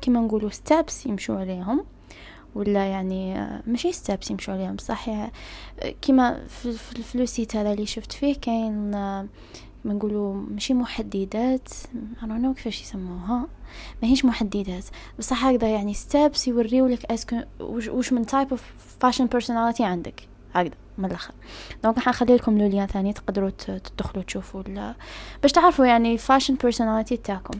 كيما 0.00 0.20
نقولوا 0.20 0.50
steps 0.50 1.06
يمشوا 1.06 1.36
عليهم. 1.38 1.84
ولا 2.58 2.86
يعني 2.86 3.48
ماشي 3.66 3.92
steps 3.92 4.30
يمشوا 4.30 4.54
عليهم 4.54 4.78
صح 4.78 5.06
كيما 6.02 6.46
في 6.46 6.96
ال 6.96 7.03
website 7.03 7.56
هذا 7.56 7.72
اللي 7.72 7.86
شفت 7.86 8.12
فيه 8.12 8.34
كاين 8.34 8.90
ما 9.84 9.94
نقولوا 9.94 10.34
ماشي 10.34 10.74
محددات. 10.74 11.68
Know 12.22 12.54
كيفاش 12.56 12.82
يسموها. 12.82 13.46
ما 14.02 14.08
هيش 14.08 14.24
محددات. 14.24 14.84
بس 15.18 15.32
هكذا 15.32 15.68
يعني 15.68 15.94
steps 15.94 16.48
يوريو 16.48 16.86
لك 16.86 17.04
est-ce 17.04 17.25
que 17.25 17.36
وش 17.60 18.12
من 18.12 18.26
type 18.26 18.50
of 18.50 18.62
fashion 19.00 19.26
personality 19.26 19.84
عندك. 19.84 20.28
هكذا 20.54 20.74
من 20.98 21.04
الآخر. 21.04 21.34
donc 21.84 21.98
حنخلي 21.98 22.36
لكم 22.36 22.58
le 22.58 22.68
lien 22.68 22.86
ثاني 22.86 23.12
تقدروا 23.12 23.50
تدخلوا 23.50 24.24
تشوفوا 24.24 24.62
باش 25.42 25.52
تعرفوا 25.52 25.86
يعني 25.86 26.18
fashion 26.18 26.54
personality 26.54 27.16
تاعكم 27.16 27.58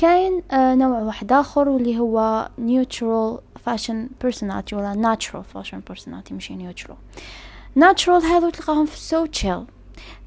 كاين 0.00 0.42
آه 0.50 0.74
نوع 0.74 0.98
واحد 0.98 1.32
آخر 1.32 1.68
واللي 1.68 1.98
هو 1.98 2.48
neutral 2.58 3.38
fashion 3.64 4.08
personality 4.22 4.74
ولا 4.74 4.94
natural 4.94 5.44
fashion 5.44 5.80
personality 5.80 6.34
ماشي 6.34 6.56
neutral 6.56 6.96
natural 7.74 8.22
هذو 8.22 8.50
تلقاهم 8.50 8.86
في 8.86 8.98
so 8.98 9.26
chill 9.26 9.64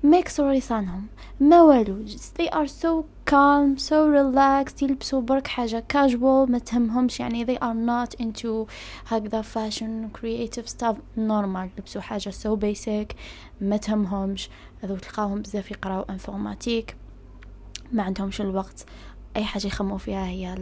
ميكس 0.03 0.39
عنهم 0.71 1.07
ما 1.39 1.61
والو 1.61 2.05
they 2.07 2.49
are 2.49 2.67
so 2.67 3.03
calm 3.31 3.83
so 3.89 3.97
relaxed 4.17 4.83
يلبسوا 4.83 5.21
برك 5.21 5.47
حاجة 5.47 5.83
casual 5.93 6.49
ما 6.49 6.59
تهمهمش 6.65 7.19
يعني 7.19 7.45
they 7.45 7.59
are 7.59 7.75
not 7.89 8.25
into 8.25 8.69
هكذا 9.07 9.41
fashion 9.41 10.19
creative 10.19 10.67
stuff 10.67 10.95
normal 11.17 11.67
يلبسوا 11.77 12.01
حاجة 12.01 12.29
so 12.29 12.57
basic 12.59 13.15
ما 13.61 13.77
تهمهمش. 13.77 14.49
هذو 14.83 14.95
تلقاهم 14.95 15.41
بزاف 15.41 15.71
يقراو 15.71 16.01
informatique 16.01 16.95
ما 17.91 18.03
عندهمش 18.03 18.41
الوقت. 18.41 18.85
أي 19.37 19.43
حاجة 19.43 19.67
يخمو 19.67 19.97
فيها 19.97 20.25
هي 20.25 20.55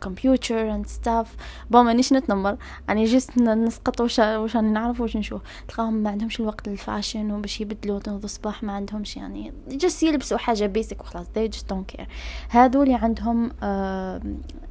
computer 0.00 0.74
and 0.74 0.86
stuff 0.86 1.36
bon 1.70 1.84
مانيش 1.84 2.12
نتنمر. 2.12 2.56
يعني 2.88 3.04
just 3.04 3.38
نسقط 3.38 4.00
وش 4.00 4.18
وش 4.18 4.56
راني 4.56 4.70
نعرف 4.70 5.00
وش 5.00 5.16
نشوف. 5.16 5.42
تلقاهم 5.68 5.94
ما 5.94 6.10
عندهمش 6.10 6.40
الوقت 6.40 6.68
لل 6.68 6.82
fashion 6.82 7.30
وباش 7.30 7.60
يبدلوا 7.60 7.98
تنوض 7.98 8.24
الصباح 8.24 8.62
ما 8.62 8.72
عندهمش 8.72 9.16
يعني 9.16 9.52
just 9.68 10.02
يلبسوا 10.02 10.38
حاجة 10.38 10.66
basic 10.66 11.00
وخلاص. 11.00 11.26
They 11.26 11.56
just 11.56 11.64
don't 11.72 11.96
care. 11.96 12.06
هادو 12.50 12.82
اللي 12.82 12.94
عندهم 12.94 13.50
uh, 13.50 14.22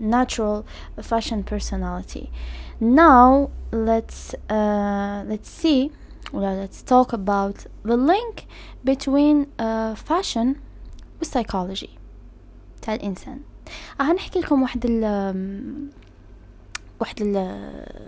natural 0.02 0.64
fashion 1.02 1.44
personality. 1.54 2.26
Now 2.82 3.50
let's 3.72 4.36
uh, 4.50 5.24
let's 5.32 5.50
see. 5.62 5.92
Well, 6.34 6.56
let's 6.64 6.82
talk 6.84 7.14
about 7.14 7.58
the 7.90 7.98
link 7.98 8.36
between 8.84 9.48
uh, 9.58 9.96
fashion 9.96 10.48
psychology. 11.24 11.99
تاع 12.80 12.96
الإنسان. 12.96 13.40
راح 14.00 14.10
نحكي 14.10 14.40
لكم 14.40 14.62
واحد 14.62 14.86
ال 14.86 15.04
واحد 17.00 17.22
ال 17.22 17.36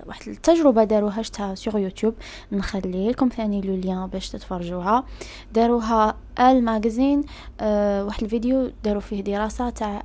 واحد 0.05 0.27
التجربة 0.27 0.83
داروها 0.83 1.21
شتها 1.21 1.55
سوغ 1.55 1.77
يوتيوب. 1.77 2.13
نخلي 2.51 3.09
لكم 3.09 3.29
ثاني 3.29 3.61
لو 3.61 3.75
ليان 3.75 4.07
باش 4.07 4.29
تتفرجوها. 4.29 5.05
داروها 5.53 6.17
ال 6.39 6.49
magazine 6.49 7.23
أه 7.61 8.05
واحد 8.05 8.23
الفيديو 8.23 8.71
داروا 8.83 9.01
فيه 9.01 9.21
دراسة 9.21 9.69
تاع 9.69 10.03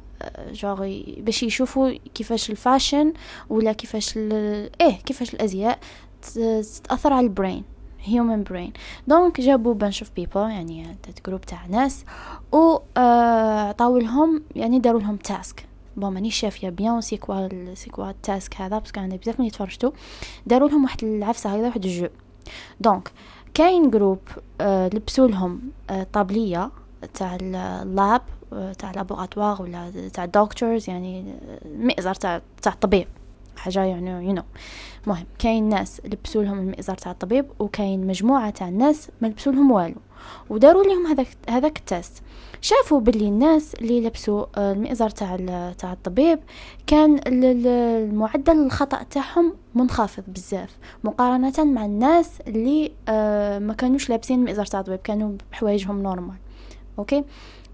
جوغي 0.53 1.23
باش 1.27 1.43
يشوفوا 1.43 1.91
كيفاش 2.15 2.51
ال 2.51 2.59
fashion 2.59 3.13
ولا 3.49 3.73
كيفاش 3.73 4.17
إيه 4.17 4.97
كيفاش 5.07 5.35
الأزياء 5.35 5.79
تأثر 6.85 7.13
على 7.13 7.27
ال 7.27 7.33
brain 7.33 7.65
human 8.07 8.53
brain. 8.53 8.71
donc 9.09 9.41
جابوا 9.41 9.75
bunch 9.75 9.97
of 9.97 10.07
people 10.21 10.37
يعني 10.37 10.97
group 11.27 11.41
تاع 11.41 11.67
ناس 11.67 12.05
و 12.53 12.79
عطاو 13.69 13.99
لهم 13.99 14.43
يعني 14.57 14.79
داروا 14.79 15.01
لهم 15.01 15.17
task 15.17 15.67
bon 15.97 16.13
ماني 16.13 16.31
شافيه 16.31 16.69
bien 16.69 17.01
c'est 17.01 17.17
quoi 17.17 17.75
c'est 17.75 17.91
quoi 17.91 18.11
ال 18.11 18.21
task 18.21 18.61
هذا 18.61 18.79
parce 18.79 18.93
que 18.93 19.01
عندي 19.01 19.17
بزاف 19.17 19.41
من 19.41 19.47
يتفرجتو 19.47 19.93
داروا 20.47 20.69
لهم 20.69 20.85
واحد 20.85 21.05
العفسة 21.05 21.51
هكذا 21.51 21.67
واحد 21.67 21.85
الجو. 21.85 22.09
donc 22.81 23.13
كاين 23.55 23.91
group 23.91 24.19
آه 24.61 24.91
لبسوا 24.95 25.29
لهم 25.29 25.61
آه 25.91 26.07
طابلية 26.13 26.71
تاع 27.15 27.37
ال 27.41 27.61
lab 27.61 28.23
آه 28.53 28.73
تاع 28.73 28.91
laboratoire 28.91 29.63
ولا 29.63 30.09
تاع 30.13 30.25
doctors 30.25 30.91
يعني 30.91 31.35
مئزر 31.79 32.15
تاع 32.15 32.43
تاع 32.63 32.73
الطبيب 32.73 33.07
حاجة 33.57 33.85
يعني 33.85 34.11
you 34.11 34.39
know. 34.39 34.45
مهم. 35.07 35.27
كاين 35.39 35.69
ناس 35.69 36.01
لبسوا 36.05 36.43
لهم 36.43 36.59
المئزر 36.59 36.95
تاع 36.95 37.13
الطبيب 37.13 37.47
وكاين 37.59 38.07
مجموعة 38.07 38.51
تاع 38.51 38.69
الناس 38.69 39.09
ما 39.21 39.27
لبسوا 39.29 39.53
لهم 39.53 39.71
والو. 39.71 39.95
وداروا 40.51 40.85
لهم 40.85 41.07
هذاك 41.07 41.27
هذاك 41.49 41.79
ال 41.79 41.86
test. 41.86 42.23
شافوا 42.61 43.01
باللي 43.01 43.29
الناس 43.29 43.75
اللي 43.75 44.01
لبسوا 44.01 44.47
آه، 44.57 44.73
المئزر 44.73 45.11
تاع 45.11 45.37
تاع 45.79 45.93
الطبيب 45.93 46.39
كان 46.87 47.21
المعدل 47.27 48.67
الخطأ 48.67 49.03
تاعهم 49.03 49.55
منخفض 49.75 50.25
بزاف. 50.29 50.77
مقارنة 51.05 51.65
مع 51.65 51.85
الناس 51.85 52.41
اللي 52.47 52.93
آه، 53.09 53.59
ما 53.59 53.75
كانوش 53.75 54.11
لابسين 54.11 54.39
المئزر 54.39 54.67
تاع 54.67 54.81
الطبيب 54.81 54.99
كانوا 54.99 55.33
بحوايجهم 55.53 56.03
normal 56.03 56.37
OK؟ 56.99 57.25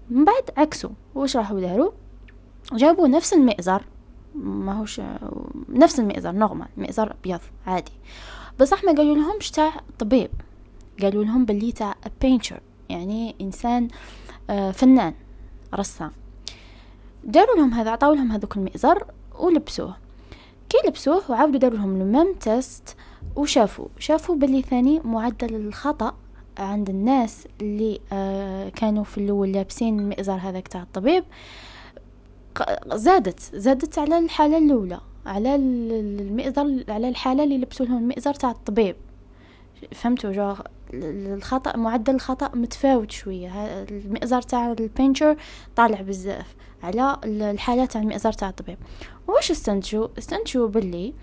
من 0.09 0.25
بعد 0.25 0.43
عكسوا. 0.57 0.89
واش 1.15 1.37
راحوا 1.37 1.59
داروا؟ 1.59 1.91
جابوا 2.73 3.07
نفس 3.07 3.33
المئزر 3.33 3.83
ماهوش 4.35 5.01
نفس 5.69 5.99
المئزر 5.99 6.31
normal 6.31 6.67
مئزر 6.77 7.11
أبيض 7.11 7.39
عادي. 7.67 7.91
بصح 8.59 8.83
ما 8.83 8.91
قالوا 8.91 9.15
لهمش 9.15 9.51
تاع 9.51 9.71
طبيب 9.99 10.29
قالوا 11.01 11.23
لهم 11.23 11.45
باللي 11.45 11.71
تاع 11.71 11.95
painter 12.21 12.59
يعني 12.89 13.35
إنسان 13.41 13.87
آه، 14.49 14.71
فنان 14.71 15.13
رسام. 15.75 16.11
داروا 17.23 17.55
لهم 17.55 17.73
هذا 17.73 17.91
عطاو 17.91 18.13
لهم 18.13 18.31
هذوك 18.31 18.57
المئزر 18.57 19.05
ولبسوه. 19.39 19.95
كي 20.69 20.77
لبسوه 20.87 21.21
وعاودوا 21.29 21.59
داروا 21.59 21.77
لهم 21.77 22.01
ال 22.01 22.07
même 22.07 22.33
test 22.33 22.95
وشافوا. 23.35 23.87
شافوا 23.99 24.35
باللي 24.35 24.61
ثاني 24.61 24.99
معدل 24.99 25.55
الخطأ 25.55 26.15
عند 26.57 26.89
الناس 26.89 27.47
اللي 27.61 27.99
آه، 28.11 28.69
كانوا 28.69 29.03
في 29.03 29.17
الأول 29.17 29.51
لابسين 29.51 29.99
المئزر 29.99 30.33
هذاك 30.35 30.67
تاع 30.67 30.81
الطبيب. 30.81 31.23
زادت 32.93 33.39
زادت 33.53 33.99
على 33.99 34.19
الحالة 34.19 34.57
الأولى 34.57 34.99
على 35.25 35.55
المئزر 35.55 36.83
على 36.89 37.09
الحالة 37.09 37.43
اللي 37.43 37.57
لبسوا 37.57 37.85
لهم 37.85 37.97
المئزر 37.97 38.33
تاع 38.33 38.51
الطبيب. 38.51 38.95
فهمتوا؟ 39.91 40.31
جو 40.31 40.55
الخطأ 40.93 41.77
معدل 41.77 42.15
الخطأ 42.15 42.55
متفاوت 42.55 43.11
شوية. 43.11 43.83
المئزر 43.83 44.41
تاع 44.41 44.71
ال 44.71 44.79
painter 44.79 45.37
طالع 45.75 46.01
بزاف 46.01 46.55
على 46.83 47.17
الحالة 47.23 47.85
تاع 47.85 48.01
المئزر 48.01 48.33
تاع 48.33 48.49
الطبيب. 48.49 48.77
واش 49.27 49.51
استنتجوا؟ 49.51 50.07
استنتجوا 50.17 50.67
باللي 50.67 51.13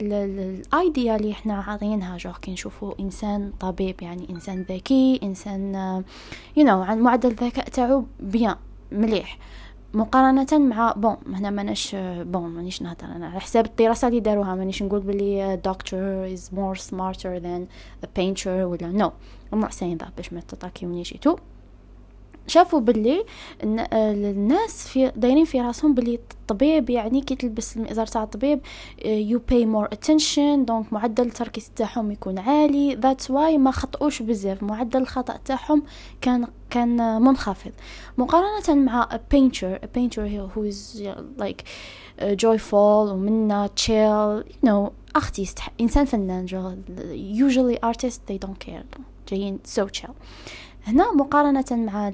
ال 0.00 0.23
idea 0.23 1.16
اللي 1.16 1.32
إحنا 1.32 1.54
عاطينها 1.54 2.16
جو 2.16 2.32
كي 2.32 2.52
نشوفوا 2.52 2.92
إنسان 3.00 3.52
طبيب 3.60 4.02
يعني 4.02 4.26
إنسان 4.30 4.62
ذكي 4.62 5.20
إنسان 5.22 5.74
you 6.56 6.68
know, 6.68 6.88
عن 6.88 6.98
معدل 7.00 7.30
الذكاء 7.30 7.68
تاعو 7.68 8.04
bien 8.20 8.56
مليح. 8.92 9.38
مقارنة 9.94 10.46
مع 10.52 10.92
bon 10.92 11.16
هنا 11.26 11.50
ماناش 11.50 11.96
bon 12.20 12.50
مانيش 12.50 12.82
نهضر 12.82 13.04
أنا. 13.04 13.28
على 13.28 13.40
حساب 13.40 13.66
الدراسة 13.66 14.08
اللي 14.08 14.20
داروها 14.20 14.54
مانيش 14.54 14.82
نقول 14.82 15.00
بلي 15.00 15.60
doctor 15.68 16.36
is 16.36 16.54
more 16.54 16.82
smarter 16.82 17.40
than 17.40 17.66
a 18.04 18.08
painter 18.18 18.46
ولا 18.46 18.92
no. 18.98 19.10
not 19.56 19.72
saying 19.72 20.04
that 20.04 20.10
باش 20.16 20.32
ما 20.32 20.40
تتاكيونيش 20.40 21.10
تو. 21.10 21.36
شافوا 22.46 22.80
باللي 22.80 23.24
الناس 23.62 24.88
في 24.88 25.12
دايرين 25.16 25.44
في 25.44 25.60
راسهم 25.60 25.94
باللي 25.94 26.14
الطبيب 26.14 26.90
يعني 26.90 27.20
كي 27.20 27.34
تلبس 27.34 27.76
المئزر 27.76 28.06
تاع 28.06 28.22
الطبيب 28.22 28.60
you 29.04 29.40
pay 29.48 29.66
more 29.66 29.84
attention 29.84 30.64
donc 30.64 30.92
معدل 30.92 31.26
التركيز 31.26 31.70
تاعهم 31.76 32.10
يكون 32.10 32.38
عالي 32.38 32.94
that's 32.94 33.30
why 33.30 33.58
ما 33.58 33.70
خطئوش 33.70 34.22
بزاف 34.22 34.62
معدل 34.62 35.00
الخطأ 35.00 35.36
تاعهم 35.44 35.82
كان 36.20 36.46
كان 36.70 37.22
منخفض. 37.22 37.72
مقارنة 38.18 38.82
مع 38.82 39.08
a 39.12 39.34
painter 39.34 39.78
who 40.54 40.62
is 40.70 41.02
like 41.38 41.62
joyful 42.36 42.74
ومنا 42.74 43.70
chill 43.76 44.44
you 44.52 44.68
know 44.68 44.90
artist 45.22 45.62
إنسان 45.80 46.04
فنان 46.04 46.46
usually 47.36 47.88
artists 47.88 48.20
they 48.30 48.38
don't 48.46 48.66
care 48.68 48.98
جايين 49.30 49.58
so 49.78 49.82
chill. 50.00 50.12
هنا 50.86 51.12
مقارنة 51.12 51.64
مع 51.70 52.10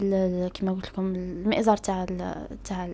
كما 0.55 0.73
قلت 0.73 0.87
لكم 0.87 1.15
المئزر 1.15 1.77
تاع 1.77 2.07
تاع 2.65 2.89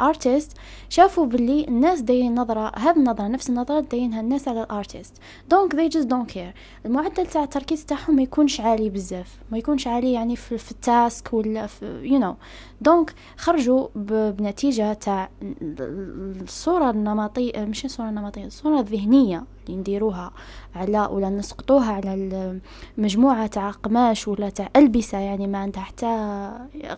ال 0.00 0.07
artist 0.07 0.52
شافوا 0.88 1.26
باللي 1.26 1.68
الناس 1.68 2.00
داين 2.00 2.34
نظرة 2.34 2.72
هذه 2.78 2.96
النظرة 2.96 3.28
نفس 3.28 3.50
النظرة 3.50 3.80
داينها 3.80 4.20
الناس 4.20 4.48
على 4.48 4.62
ال 4.62 4.69
artist 4.69 5.14
donc 5.50 5.76
they 5.76 5.94
just 5.94 6.06
don't 6.06 6.34
care. 6.34 6.54
المعدل 6.86 7.26
تاع 7.26 7.44
التركيز 7.44 7.84
تاعهم 7.86 8.16
ما 8.16 8.22
يكونش 8.22 8.60
عالي 8.60 8.90
بزاف 8.90 9.38
ما 9.52 9.58
يكونش 9.58 9.86
عالي 9.86 10.12
يعني 10.12 10.36
في, 10.36 10.58
في 10.58 10.70
ال 10.70 10.82
task 10.82 11.32
ولا 11.32 11.66
في 11.66 12.00
you 12.02 12.20
know. 12.20 12.34
donc 12.80 13.14
خرجوا 13.36 13.88
بنتيجة 14.30 14.92
تاع 14.92 15.30
الصورة 16.42 16.90
النمطية 16.90 17.64
مش 17.64 17.84
الصورة 17.84 18.08
النمطية 18.08 18.44
الصورة 18.44 18.80
الذهنية 18.80 19.44
اللي 19.66 19.80
نديروها 19.80 20.32
على 20.74 21.08
ولا 21.10 21.30
نسقطوها 21.30 21.92
على 21.92 22.14
المجموعة 22.98 23.46
تاع 23.46 23.70
قماش 23.70 24.28
ولا 24.28 24.50
تاع 24.50 24.68
ألبسة 24.76 25.18
يعني 25.18 25.46
ما 25.46 25.58
عندها 25.58 25.82
حتى 25.82 26.50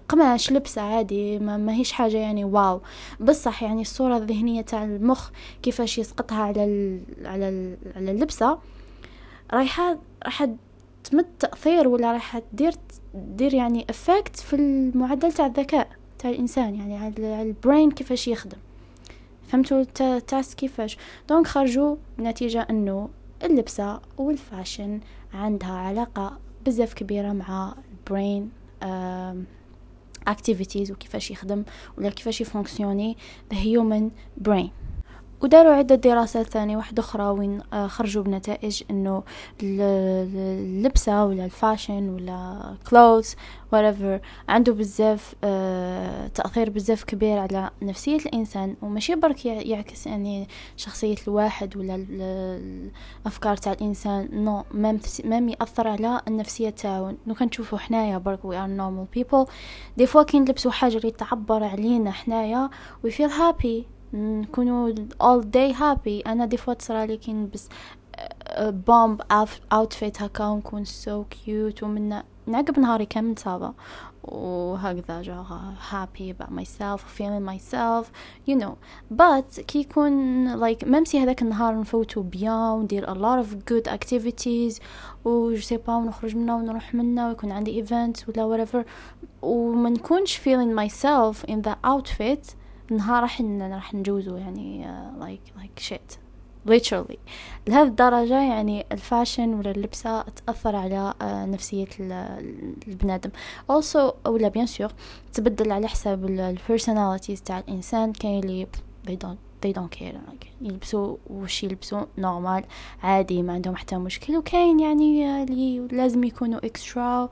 قماش 0.09 0.53
لبسة 0.53 0.83
عادي 0.83 1.39
ما, 1.39 1.57
ما 1.57 1.75
هيش 1.75 1.93
حاجة 1.93 2.17
يعني 2.17 2.45
واو. 2.45 2.81
بصح 3.21 3.63
يعني 3.63 3.81
الصورة 3.81 4.17
الذهنية 4.17 4.61
تاع 4.61 4.85
المخ 4.85 5.31
كيفاش 5.63 5.99
يسقطها 5.99 6.43
على 6.43 6.61
على 7.25 7.77
على 7.97 8.11
اللبسة 8.11 8.59
رايحة 9.53 9.99
راح 10.25 10.47
تمد 11.05 11.27
تأثير 11.39 11.89
ولا 11.89 12.13
راح 12.13 12.39
تدير 12.39 12.73
تدير 13.15 13.55
يعني 13.55 13.87
افكت 13.91 14.37
في 14.37 14.57
المعدل 14.57 15.33
تاع 15.33 15.47
الذكاء 15.47 15.89
تاع 16.19 16.31
الإنسان 16.31 16.75
يعني 16.75 16.97
على 16.99 17.43
ال 17.43 17.51
brain 17.51 17.91
كيفاش 17.91 18.29
يخدم. 18.29 18.59
فهمتوا 19.49 19.85
التاس 20.01 20.55
كيفاش. 20.55 20.99
donc 21.29 21.47
خرجوا 21.47 21.97
نتيجة 22.19 22.67
إنه 22.71 23.09
اللبسة 23.45 24.01
وال 24.19 24.37
fashion 24.37 25.01
عندها 25.35 25.73
علاقة 25.73 26.39
بزاف 26.67 26.95
كبيرة 26.95 27.33
مع 27.33 27.75
ال 27.93 28.02
brain 28.02 28.51
activities 30.31 30.91
وكيفاش 30.91 31.31
يخدم 31.31 31.65
ولا 31.99 32.11
كيفاش 32.11 32.41
ي 32.41 32.47
fonctionner 32.47 33.17
the 33.55 33.57
human 33.57 34.11
brain. 34.49 34.69
وداروا 35.43 35.73
عدة 35.73 35.95
دراسات 35.95 36.47
ثانية 36.47 36.77
واحدة 36.77 37.01
أخرى 37.01 37.25
وين 37.25 37.61
آه، 37.73 37.87
خرجوا 37.87 38.23
بنتائج 38.23 38.83
إنه 38.91 39.23
اللبسة 39.63 41.25
ولا 41.25 41.45
ال 41.45 41.53
fashion 41.53 42.09
ولا 42.09 42.75
clothes 42.89 43.29
whatever. 43.75 44.27
عنده 44.49 44.73
بزاف 44.73 45.35
آه، 45.45 46.27
تأثير 46.27 46.71
بزاف 46.71 47.05
كبير 47.05 47.39
على 47.39 47.71
نفسية 47.83 48.17
الإنسان. 48.17 48.77
وماشي 48.83 49.15
برك 49.15 49.47
يعكس 49.47 50.07
يعني 50.07 50.49
شخصية 50.77 51.17
الواحد 51.29 51.77
ولا 51.77 52.07
الأفكار 52.11 53.57
تاع 53.57 53.73
الإنسان. 53.73 54.29
non 54.33 54.65
même 54.71 55.01
même 55.25 55.49
يأثر 55.49 55.89
على 55.89 56.21
النفسية 56.29 56.71
تاعو. 56.71 57.15
لو 57.27 57.35
كنشوفو 57.35 57.77
حنايا 57.77 58.19
برك 58.19 58.41
we 58.41 58.55
are 58.55 58.81
normal 58.81 59.19
people. 59.19 59.51
des 59.97 60.07
fois 60.07 60.23
كي 60.23 60.41
نلبسو 60.41 60.71
حاجة 60.71 60.97
اللي 60.97 61.11
تعبر 61.11 61.65
علينا 61.65 62.11
حنايا 62.11 62.71
we 63.07 63.11
feel 63.11 63.31
happy. 63.31 63.96
نكونوا 64.13 64.95
all 65.23 65.43
day 65.43 65.73
happy. 65.73 66.27
أنا 66.27 66.47
des 66.47 66.57
fois 66.57 66.75
تصرالي 66.75 67.17
كي 67.17 67.33
نلبس 67.33 67.69
bomb 68.61 69.23
outfit 69.73 70.23
هكا 70.23 70.47
ونكون 70.47 70.85
so 70.85 71.27
so 71.27 71.45
cute 71.45 71.83
ومن 71.83 72.23
نعقب 72.47 72.79
نهاري 72.79 73.07
كامل 73.07 73.39
صابة 73.39 73.73
وهكذا 74.25 75.23
so 75.23 75.45
happy 75.91 76.31
about 76.31 76.51
myself 76.51 77.01
feeling 77.19 77.45
myself 77.45 78.05
you 78.49 78.55
know. 78.55 78.77
But 79.11 79.61
كي 79.61 79.81
يكون 79.81 80.57
like 80.61 80.85
même 80.89 81.09
si 81.09 81.19
هذاك 81.19 81.43
النهار 81.43 81.81
نفوتو 81.81 82.23
bien 82.23 82.53
وندير 82.53 83.07
a 83.07 83.17
lot 83.17 83.47
of 83.47 83.73
good 83.73 83.93
activities 83.93 84.81
و 85.25 85.55
جو 85.55 85.79
با 85.87 85.97
ونخرج 85.97 86.37
منا 86.37 86.55
ونروح 86.55 86.95
منا 86.95 87.29
ويكون 87.29 87.53
عندي 87.53 87.85
events 87.85 88.29
ولا 88.29 88.67
whatever. 88.67 88.87
وما 89.43 89.91
نكونش 89.91 90.39
feeling 90.39 90.75
myself 90.75 91.51
in 91.51 91.63
that 91.63 91.79
outfit 91.85 92.55
نهار 92.91 93.23
راح 93.23 93.41
راح 93.61 93.95
نجوزه 93.95 94.39
يعني 94.39 94.87
like 95.19 95.41
like 95.57 95.79
shit 95.79 96.13
literally. 96.69 97.19
لهذه 97.67 97.87
الدرجة 97.87 98.41
يعني 98.43 98.87
ال 98.93 99.00
fashion 99.01 99.55
ولا 99.55 99.71
اللبسة 99.71 100.23
تأثر 100.23 100.77
على 100.77 101.15
uh, 101.21 101.25
نفسية 101.25 101.89
البنادم 102.89 103.31
also 103.73 104.27
ولا 104.27 104.49
bien 104.49 104.67
sûr 104.67 104.93
تبدل 105.33 105.73
على 105.73 105.89
حساب 105.89 106.25
ال 106.25 106.33
personalities 106.33 107.43
تاع 107.43 107.59
الإنسان. 107.59 108.13
كاين 108.13 108.45
اللي 108.45 108.67
they 109.07 109.17
don't 109.27 109.67
they 109.67 109.73
don't 109.73 109.99
care. 109.99 110.15
Like 110.31 110.47
يلبسوا 110.61 111.17
وش 111.31 111.65
يلبسوا 111.65 112.03
normal 112.19 112.65
عادي 113.03 113.43
ما 113.43 113.53
عندهم 113.53 113.77
حتى 113.77 113.97
مشكل. 113.97 114.37
وكاين 114.37 114.81
يعني 114.81 115.43
اللي 115.43 115.79
لازم 115.79 116.25
يكونوا 116.25 116.67
extra 116.67 117.29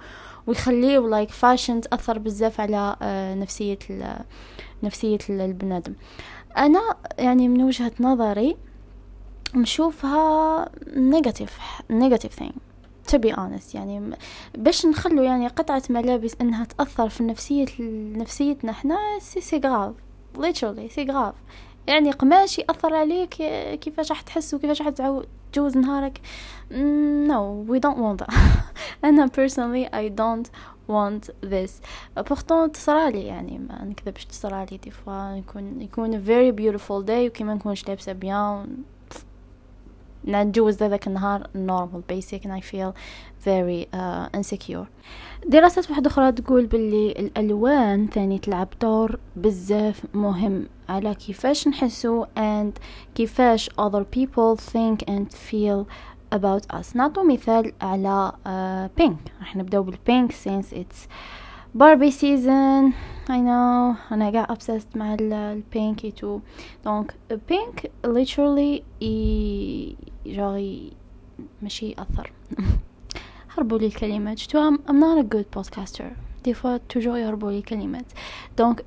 ويخليه 0.46 0.98
like 0.98 1.30
fashion 1.30 1.80
تأثر 1.80 2.18
بزاف 2.18 2.60
على 2.60 2.96
uh, 3.00 3.04
نفسية 3.42 3.78
نفسية 4.82 5.18
البنادم. 5.30 5.94
أنا 6.56 6.80
يعني 7.18 7.48
من 7.48 7.62
وجهة 7.62 7.92
نظري 8.00 8.56
نشوفها 9.54 10.68
negative 10.96 11.58
negative 11.90 12.32
thing 12.34 12.52
to 13.08 13.18
be 13.18 13.36
honest. 13.36 13.74
يعني 13.74 14.16
باش 14.58 14.86
نخلو 14.86 15.22
يعني 15.22 15.46
قطعة 15.46 15.82
ملابس 15.90 16.36
إنها 16.40 16.64
تأثر 16.64 17.08
في 17.08 17.22
نفسية 17.22 17.66
نفسيتنا 18.16 18.70
إحنا 18.70 18.98
c'est 19.20 19.40
c'est 19.40 19.58
grave 19.58 19.94
literally 20.38 20.92
c'est 20.94 21.04
grave 21.04 21.34
يعني 21.86 22.10
قماش 22.10 22.58
يأثر 22.58 22.94
عليك 22.94 23.34
كيفاش 23.80 24.10
راح 24.10 24.20
تحس 24.20 24.54
وكيفاش 24.54 24.82
راح 24.82 24.88
تجوز 25.52 25.76
نهارك؟ 25.76 26.20
no 26.70 27.64
we 27.68 27.78
don't 27.78 27.98
want 27.98 28.18
that. 28.18 28.34
أنا 29.04 29.26
personally 29.26 29.88
I 29.94 30.08
don't 30.08 30.48
want 30.88 31.30
this. 31.50 31.70
Pourtant 32.18 32.70
تصرالي 32.72 33.26
يعني 33.26 33.58
ما 33.58 33.84
نكذبش 33.84 34.24
تصرالي 34.24 34.76
دي 34.76 34.90
فوا 34.90 35.36
يكون 35.36 35.82
يكون 35.82 36.24
very 36.24 36.56
beautiful 36.56 37.06
day 37.06 37.26
وكي 37.28 37.44
نكونش 37.44 37.88
لابسة 37.88 38.12
بيان 38.12 38.76
نتجوز 40.26 40.76
ذاك 40.76 41.06
النهار 41.06 41.42
normal 41.54 42.14
basic 42.14 42.44
and 42.44 42.52
I 42.52 42.60
feel 42.60 42.94
very 43.44 43.88
uh, 43.92 44.28
insecure. 44.38 44.86
دراسات 45.46 45.90
واحدة 45.90 46.10
أخرى 46.10 46.32
تقول 46.32 46.66
باللي 46.66 47.12
الألوان 47.12 48.06
ثاني 48.06 48.38
تلعب 48.38 48.68
دور 48.80 49.18
بزاف 49.36 50.04
مهم 50.14 50.66
على 50.88 51.14
كيفاش 51.14 51.68
نحسو 51.68 52.24
and 52.24 52.72
كيفاش 53.14 53.70
other 53.70 54.04
people 54.16 54.56
think 54.56 55.10
and 55.10 55.32
feel 55.32 55.86
about 56.34 56.76
us. 56.76 56.96
نعطو 56.96 57.24
مثال 57.24 57.72
على 57.80 58.32
pink 58.96 59.16
uh, 59.28 59.40
راح 59.40 59.56
نبداو 59.56 59.82
بال 59.82 59.99
pink 59.99 60.32
since 60.32 60.72
it's 60.72 61.08
Barbie 61.78 62.10
season. 62.10 62.92
I 63.28 63.40
know. 63.40 63.96
أنا 64.12 64.30
قاع 64.32 64.46
obsessed 64.54 64.96
مع 64.96 65.16
ال 65.20 65.40
pink 65.40 66.20
too 66.20 66.40
donc 66.84 67.14
pink 67.48 67.90
literally 68.06 69.04
ي... 69.04 69.96
جاي 70.26 70.92
ماشي 71.62 71.88
يأثر 71.90 72.32
هربوا 73.56 73.78
لي 73.78 73.86
الكلمات. 73.86 74.38
شتو 74.38 74.70
I'm, 74.70 74.78
I'm 74.88 75.00
not 75.00 75.18
a 75.18 75.36
good 75.36 75.60
podcaster. 75.60 76.04
des 76.44 76.54
fois 76.54 76.76
toujours 76.76 77.18
يهربوا 77.18 77.50
لي 77.50 77.62
كلمات 77.62 78.04
donc 78.58 78.84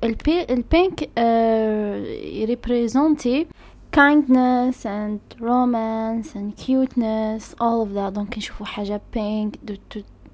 ال 0.50 0.60
pink 0.60 1.00
uh, 1.00 2.48
représente 2.50 3.46
kindness 3.92 4.86
and 4.86 5.20
romance 5.40 6.34
and 6.34 6.56
cuteness 6.56 7.54
all 7.60 7.82
of 7.82 7.94
that. 7.94 8.12
donc 8.12 8.38
نشوفوا 8.38 8.66
حاجة 8.66 9.00
pink 9.16 9.56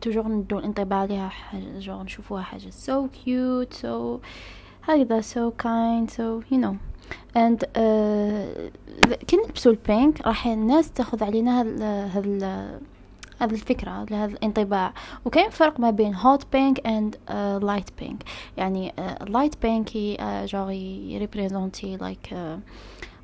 toujours 0.00 0.28
ندو 0.28 0.58
الانطباع 0.58 0.98
عليها 0.98 1.28
حاجة 1.28 1.78
جور 1.78 2.02
نشوفوها 2.02 2.42
حاجة 2.42 2.70
so 2.70 3.08
cute 3.08 3.74
so 3.74 4.20
هكذا 4.82 5.20
so 5.20 5.52
kind 5.62 6.10
so 6.10 6.42
you 6.50 6.58
know. 6.58 6.76
And 7.36 7.64
uh, 7.64 9.14
كي 9.26 9.36
نلبسو 9.36 9.70
ال 9.70 9.82
pink 9.82 10.26
راح 10.26 10.46
الناس 10.46 10.90
تاخذ 10.90 11.24
علينا 11.24 11.60
هذا 12.06 12.80
هذه 13.40 13.52
الفكرة 13.52 13.90
هذا 13.90 14.24
الانطباع. 14.24 14.94
وكاين 15.24 15.50
فرق 15.50 15.80
ما 15.80 15.90
بين 15.90 16.14
hot 16.14 16.46
pink 16.52 16.87
and 16.87 17.16
light 17.64 17.90
pink 17.98 18.22
يعني 18.56 18.92
لايت 19.28 19.62
بينك 19.62 19.96
جاغي 20.50 21.18
ريبريزونتي 21.18 21.96
لايك 21.96 22.34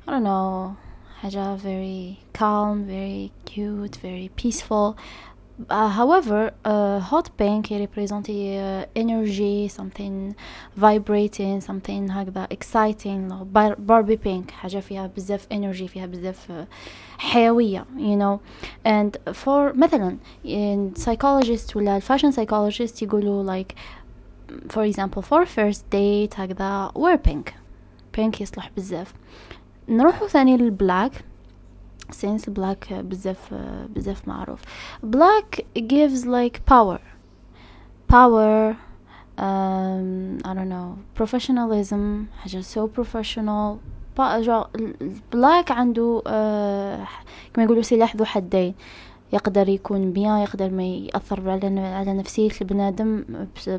I 0.06 0.12
don't 0.12 0.22
know 0.24 0.76
حاجة 1.22 1.56
very 1.56 2.18
calm 2.32 2.84
very 2.84 3.32
cute 3.44 3.96
very 3.96 4.30
peaceful 4.36 4.96
uh, 5.70 5.88
however 5.88 6.52
uh, 6.64 6.98
hot 7.00 7.30
pink 7.36 7.68
represents 7.70 8.28
uh, 8.28 8.84
energy 8.94 9.68
something 9.68 10.36
vibrating 10.76 11.60
something 11.60 12.10
هكذا 12.10 12.46
exciting 12.50 13.32
barbie 13.78 14.16
pink 14.16 14.50
حاجة 14.50 14.80
فيها 14.80 15.06
بزاف 15.06 15.46
energy 15.52 15.86
فيها 15.86 16.06
بزاف 16.06 16.48
uh, 16.48 16.66
حيوية 17.18 17.86
you 17.96 18.16
know 18.16 18.40
and 18.84 19.16
for 19.32 19.72
مثلا 19.74 20.18
in 20.44 20.94
psychologist 20.94 21.76
ولا 21.76 22.00
fashion 22.00 22.32
psychologist 22.32 23.02
يقولوا 23.02 23.62
like 23.62 23.74
for 24.68 24.84
example 24.84 25.22
for 25.22 25.46
first 25.46 25.90
date 25.90 26.40
هكذا 26.40 26.92
wear 26.94 27.16
pink 27.16 27.52
pink 28.16 28.40
يصلح 28.40 28.70
بزاف 28.76 29.14
نروحو 29.91 30.27
ثاني 30.27 30.57
للبلاك 30.57 31.11
since 32.11 32.49
black 32.59 32.93
بزاف 32.93 33.53
بزاف 33.95 34.27
معروف 34.27 34.61
black 35.05 35.61
gives 35.77 36.25
like 36.25 36.59
power 36.73 36.99
power 38.13 38.75
um, 39.37 40.39
I 40.45 40.53
don't 40.53 40.69
know 40.69 41.21
professionalism 41.21 42.27
حاجة 42.41 42.61
so 42.61 42.87
professional 42.99 43.77
black 45.31 45.71
عنده 45.71 46.21
uh, 46.25 47.07
كما 47.53 47.63
يقولوا 47.63 47.81
سلاح 47.81 48.15
ذو 48.15 48.25
حدين 48.25 48.73
يقدر 49.33 49.69
يكون 49.69 50.11
بيان 50.11 50.37
يقدر 50.37 50.69
ما 50.69 50.83
يأثر 50.83 51.49
على 51.49 51.79
على 51.79 52.13
نفسية 52.13 52.49
البنادم 52.61 53.23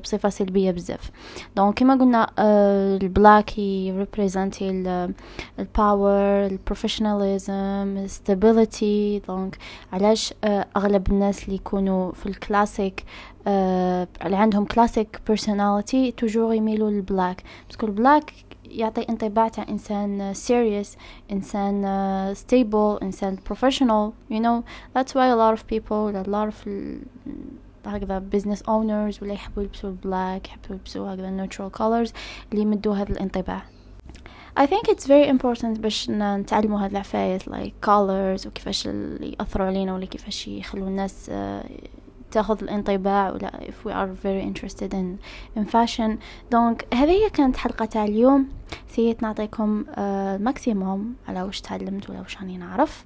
بصفة 0.03 0.29
سلبية 0.29 0.71
بزاف. 0.71 1.11
donc 1.57 1.75
كما 1.75 1.95
قلنا 1.95 2.31
ال 2.39 2.58
black 2.58 3.53
représente 3.59 4.71
ال 5.59 5.73
power 5.73 6.47
ال 6.47 6.57
professionalism 6.57 8.07
stability 8.07 9.19
donc 9.29 9.59
علاش 9.93 10.35
أغلب 10.77 11.11
الناس 11.11 11.45
اللي 11.45 11.55
يكونوا 11.55 12.13
في 12.13 12.27
الكلاسيك 12.27 13.05
اللي 13.47 14.37
عندهم 14.37 14.65
classic 14.65 15.21
personality 15.27 16.11
toujours 16.11 16.55
يميلوا 16.55 16.91
لل 16.91 17.04
black. 17.04 17.43
parce 17.69 17.80
que 17.80 17.87
ال 17.87 17.94
black 17.94 18.33
يعطي 18.73 19.07
انطباع 19.09 19.49
تاع 19.49 19.67
إنسان 19.69 20.35
serious 20.35 20.89
إنسان 21.33 21.83
uh, 21.85 22.39
stable 22.39 23.03
إنسان 23.03 23.37
professional 23.37 24.13
you 24.31 24.41
know. 24.41 24.65
That's 24.95 25.15
why 25.15 25.27
a 25.27 25.37
lot 25.37 25.55
of 25.55 25.67
people 25.67 26.09
a 26.09 26.25
lot 26.29 26.49
of 26.49 26.69
هكذا 27.87 28.23
business 28.35 28.63
owners 28.63 29.23
ولا 29.23 29.33
يحبوا 29.33 29.63
يلبسوا 29.63 29.93
black 30.03 30.49
يحبوا 30.49 30.71
يلبسوا 30.71 31.15
هكذا 31.15 31.47
neutral 31.47 31.79
colors 31.79 32.13
اللي 32.53 32.63
يمدوا 32.63 32.95
هذا 32.95 33.13
الانطباع. 33.13 33.63
I 34.61 34.67
think 34.67 34.89
it's 34.89 35.07
very 35.07 35.29
important 35.29 35.81
باش 35.81 36.11
نتعلموا 36.11 36.85
هاد 36.85 36.91
العفايس 36.91 37.43
like 37.43 37.73
colors 37.87 38.47
وكيفاش 38.47 38.87
اللي 38.87 39.37
يأثروا 39.41 39.67
علينا 39.67 39.95
ولا 39.95 40.07
كيفاش 40.07 40.49
يخلوا 40.49 40.89
الناس 40.89 41.31
uh, 41.31 41.67
تاخذ 42.31 42.63
الانطباع 42.63 43.31
ولا 43.31 43.51
if 43.61 43.87
we 43.89 43.93
are 43.93 44.09
very 44.25 44.43
interested 44.43 44.95
in, 44.95 45.19
in 45.59 45.65
fashion. 45.65 46.11
donc 46.51 46.95
هذه 46.95 47.11
هي 47.11 47.31
كانت 47.31 47.57
حلقة 47.57 47.85
تاع 47.85 48.05
اليوم. 48.05 48.49
سيت 48.89 49.23
نعطيكم 49.23 49.85
ال 49.99 50.13
maximum 50.13 51.15
uh, 51.15 51.29
على 51.29 51.43
وش 51.43 51.61
تعلمت 51.61 52.11
ولا 52.11 52.21
وش 52.21 52.37
راني 52.37 52.59
نعرف. 52.59 53.05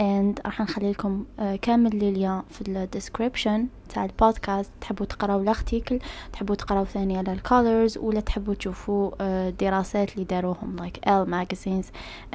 And 0.00 0.40
راح 0.46 0.60
نخلي 0.60 0.90
لكم 0.90 1.24
uh, 1.38 1.42
كامل 1.42 1.92
اللي 1.92 2.42
في 2.50 2.68
ال 2.68 2.76
description 2.76 3.66
تاع 3.88 4.04
البودكاست. 4.04 4.70
تحبوا 4.80 5.06
تقراو 5.06 5.42
ال 5.42 5.49
article 5.49 5.98
تحبوا 6.32 6.54
تقراو 6.54 6.84
ثاني 6.84 7.18
على 7.18 7.32
ال 7.32 7.41
colors 7.41 7.98
ولا 7.98 8.20
تحبوا 8.20 8.54
تشوفوا 8.54 9.10
الدراسات 9.20 10.12
اللي 10.12 10.24
داروهم 10.24 10.76
like 10.86 10.98
Elle 11.08 11.26
magazines 11.26 11.86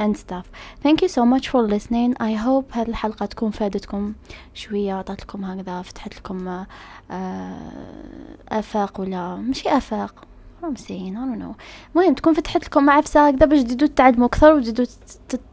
and 0.01 0.17
stuff. 0.17 0.45
Thank 0.83 1.01
you 1.01 1.07
so 1.07 1.25
much 1.25 1.47
for 1.49 1.61
listening. 1.61 2.15
I 2.19 2.33
hope 2.33 2.77
هذه 2.77 2.87
الحلقة 2.89 3.25
تكون 3.25 3.51
فادتكم 3.51 4.13
شوية 4.53 4.93
عطت 4.93 5.21
لكم 5.21 5.45
هكذا 5.45 5.81
فتحت 5.81 6.17
لكم 6.17 6.65
آفاق 8.49 8.99
ولا 9.01 9.35
مش 9.35 9.67
آفاق. 9.67 10.30
I'm 10.62 10.76
saying 10.76 11.16
I 11.16 11.24
don't 11.24 11.38
know 11.38 11.54
المهم 11.96 12.14
تكون 12.14 12.34
فتحت 12.34 12.64
لكم 12.64 12.84
معرفة 12.84 13.28
هكذا 13.28 13.46
باش 13.46 13.62
تزيدوا 13.62 13.88
تتعلموا 13.88 14.26
أكثر 14.26 14.52
وتزيدوا 14.54 14.84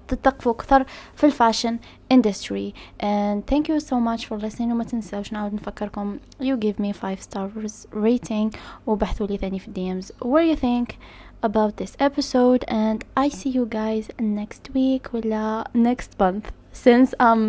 تتثقفوا 0.08 0.52
أكثر 0.52 0.86
في 1.16 1.26
الفاشن 1.26 1.80
industry 2.14 2.74
and 3.02 3.46
thank 3.52 3.68
you 3.68 3.80
so 3.80 3.96
much 4.00 4.26
for 4.26 4.38
listening 4.38 4.62
وما 4.72 4.84
تنساوش 4.84 5.34
نعاود 5.34 5.54
نفكركم 5.54 6.18
you 6.42 6.58
give 6.58 6.80
me 6.84 6.92
5 6.94 7.16
stars 7.16 7.88
rating 7.94 8.58
وبحثوا 8.88 9.28
لي 9.28 9.38
ثاني 9.38 9.60
في 9.60 9.72
DMs 9.72 10.06
what 10.26 10.44
you 10.44 10.62
think 10.62 10.96
about 11.44 11.78
this 11.78 11.96
episode 12.00 12.64
and 12.68 13.04
I 13.18 13.30
see 13.30 13.52
you 13.58 13.66
guys 13.66 14.06
next 14.22 14.74
week 14.76 15.14
ولا 15.14 15.64
next 15.76 16.10
month 16.20 16.46
since 16.78 17.14
I'm 17.20 17.44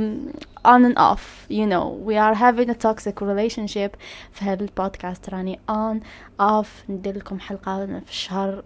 on 0.65 0.85
and 0.89 0.97
off 0.97 1.47
you 1.49 1.67
know 1.67 1.87
we 2.09 2.15
are 2.17 2.35
having 2.35 2.69
a 2.71 2.75
toxic 2.75 3.21
relationship 3.21 3.97
في 4.33 4.45
هذا 4.45 4.65
البودكاست 4.65 5.31
راني 5.31 5.59
on 5.71 5.97
off 6.43 6.91
ندير 6.91 7.17
لكم 7.17 7.41
حلقة 7.41 7.87
في 7.87 8.11
الشهر 8.11 8.63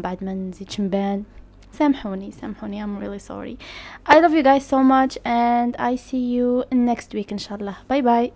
بعد 0.00 0.24
ما 0.24 0.34
نزيد 0.34 0.70
شنبان 0.70 1.22
سامحوني 1.72 2.30
سامحوني 2.32 2.84
I'm 2.84 2.98
really 3.00 3.18
sorry 3.18 3.56
I 4.12 4.20
love 4.20 4.32
you 4.34 4.42
guys 4.42 4.64
so 4.66 4.82
much 4.82 5.18
and 5.24 5.76
I 5.78 5.96
see 5.96 6.24
you 6.36 6.64
next 6.74 7.14
week 7.14 7.32
إن 7.32 7.38
شاء 7.38 7.58
الله 7.58 7.76
باي 7.90 8.02
باي 8.02 8.32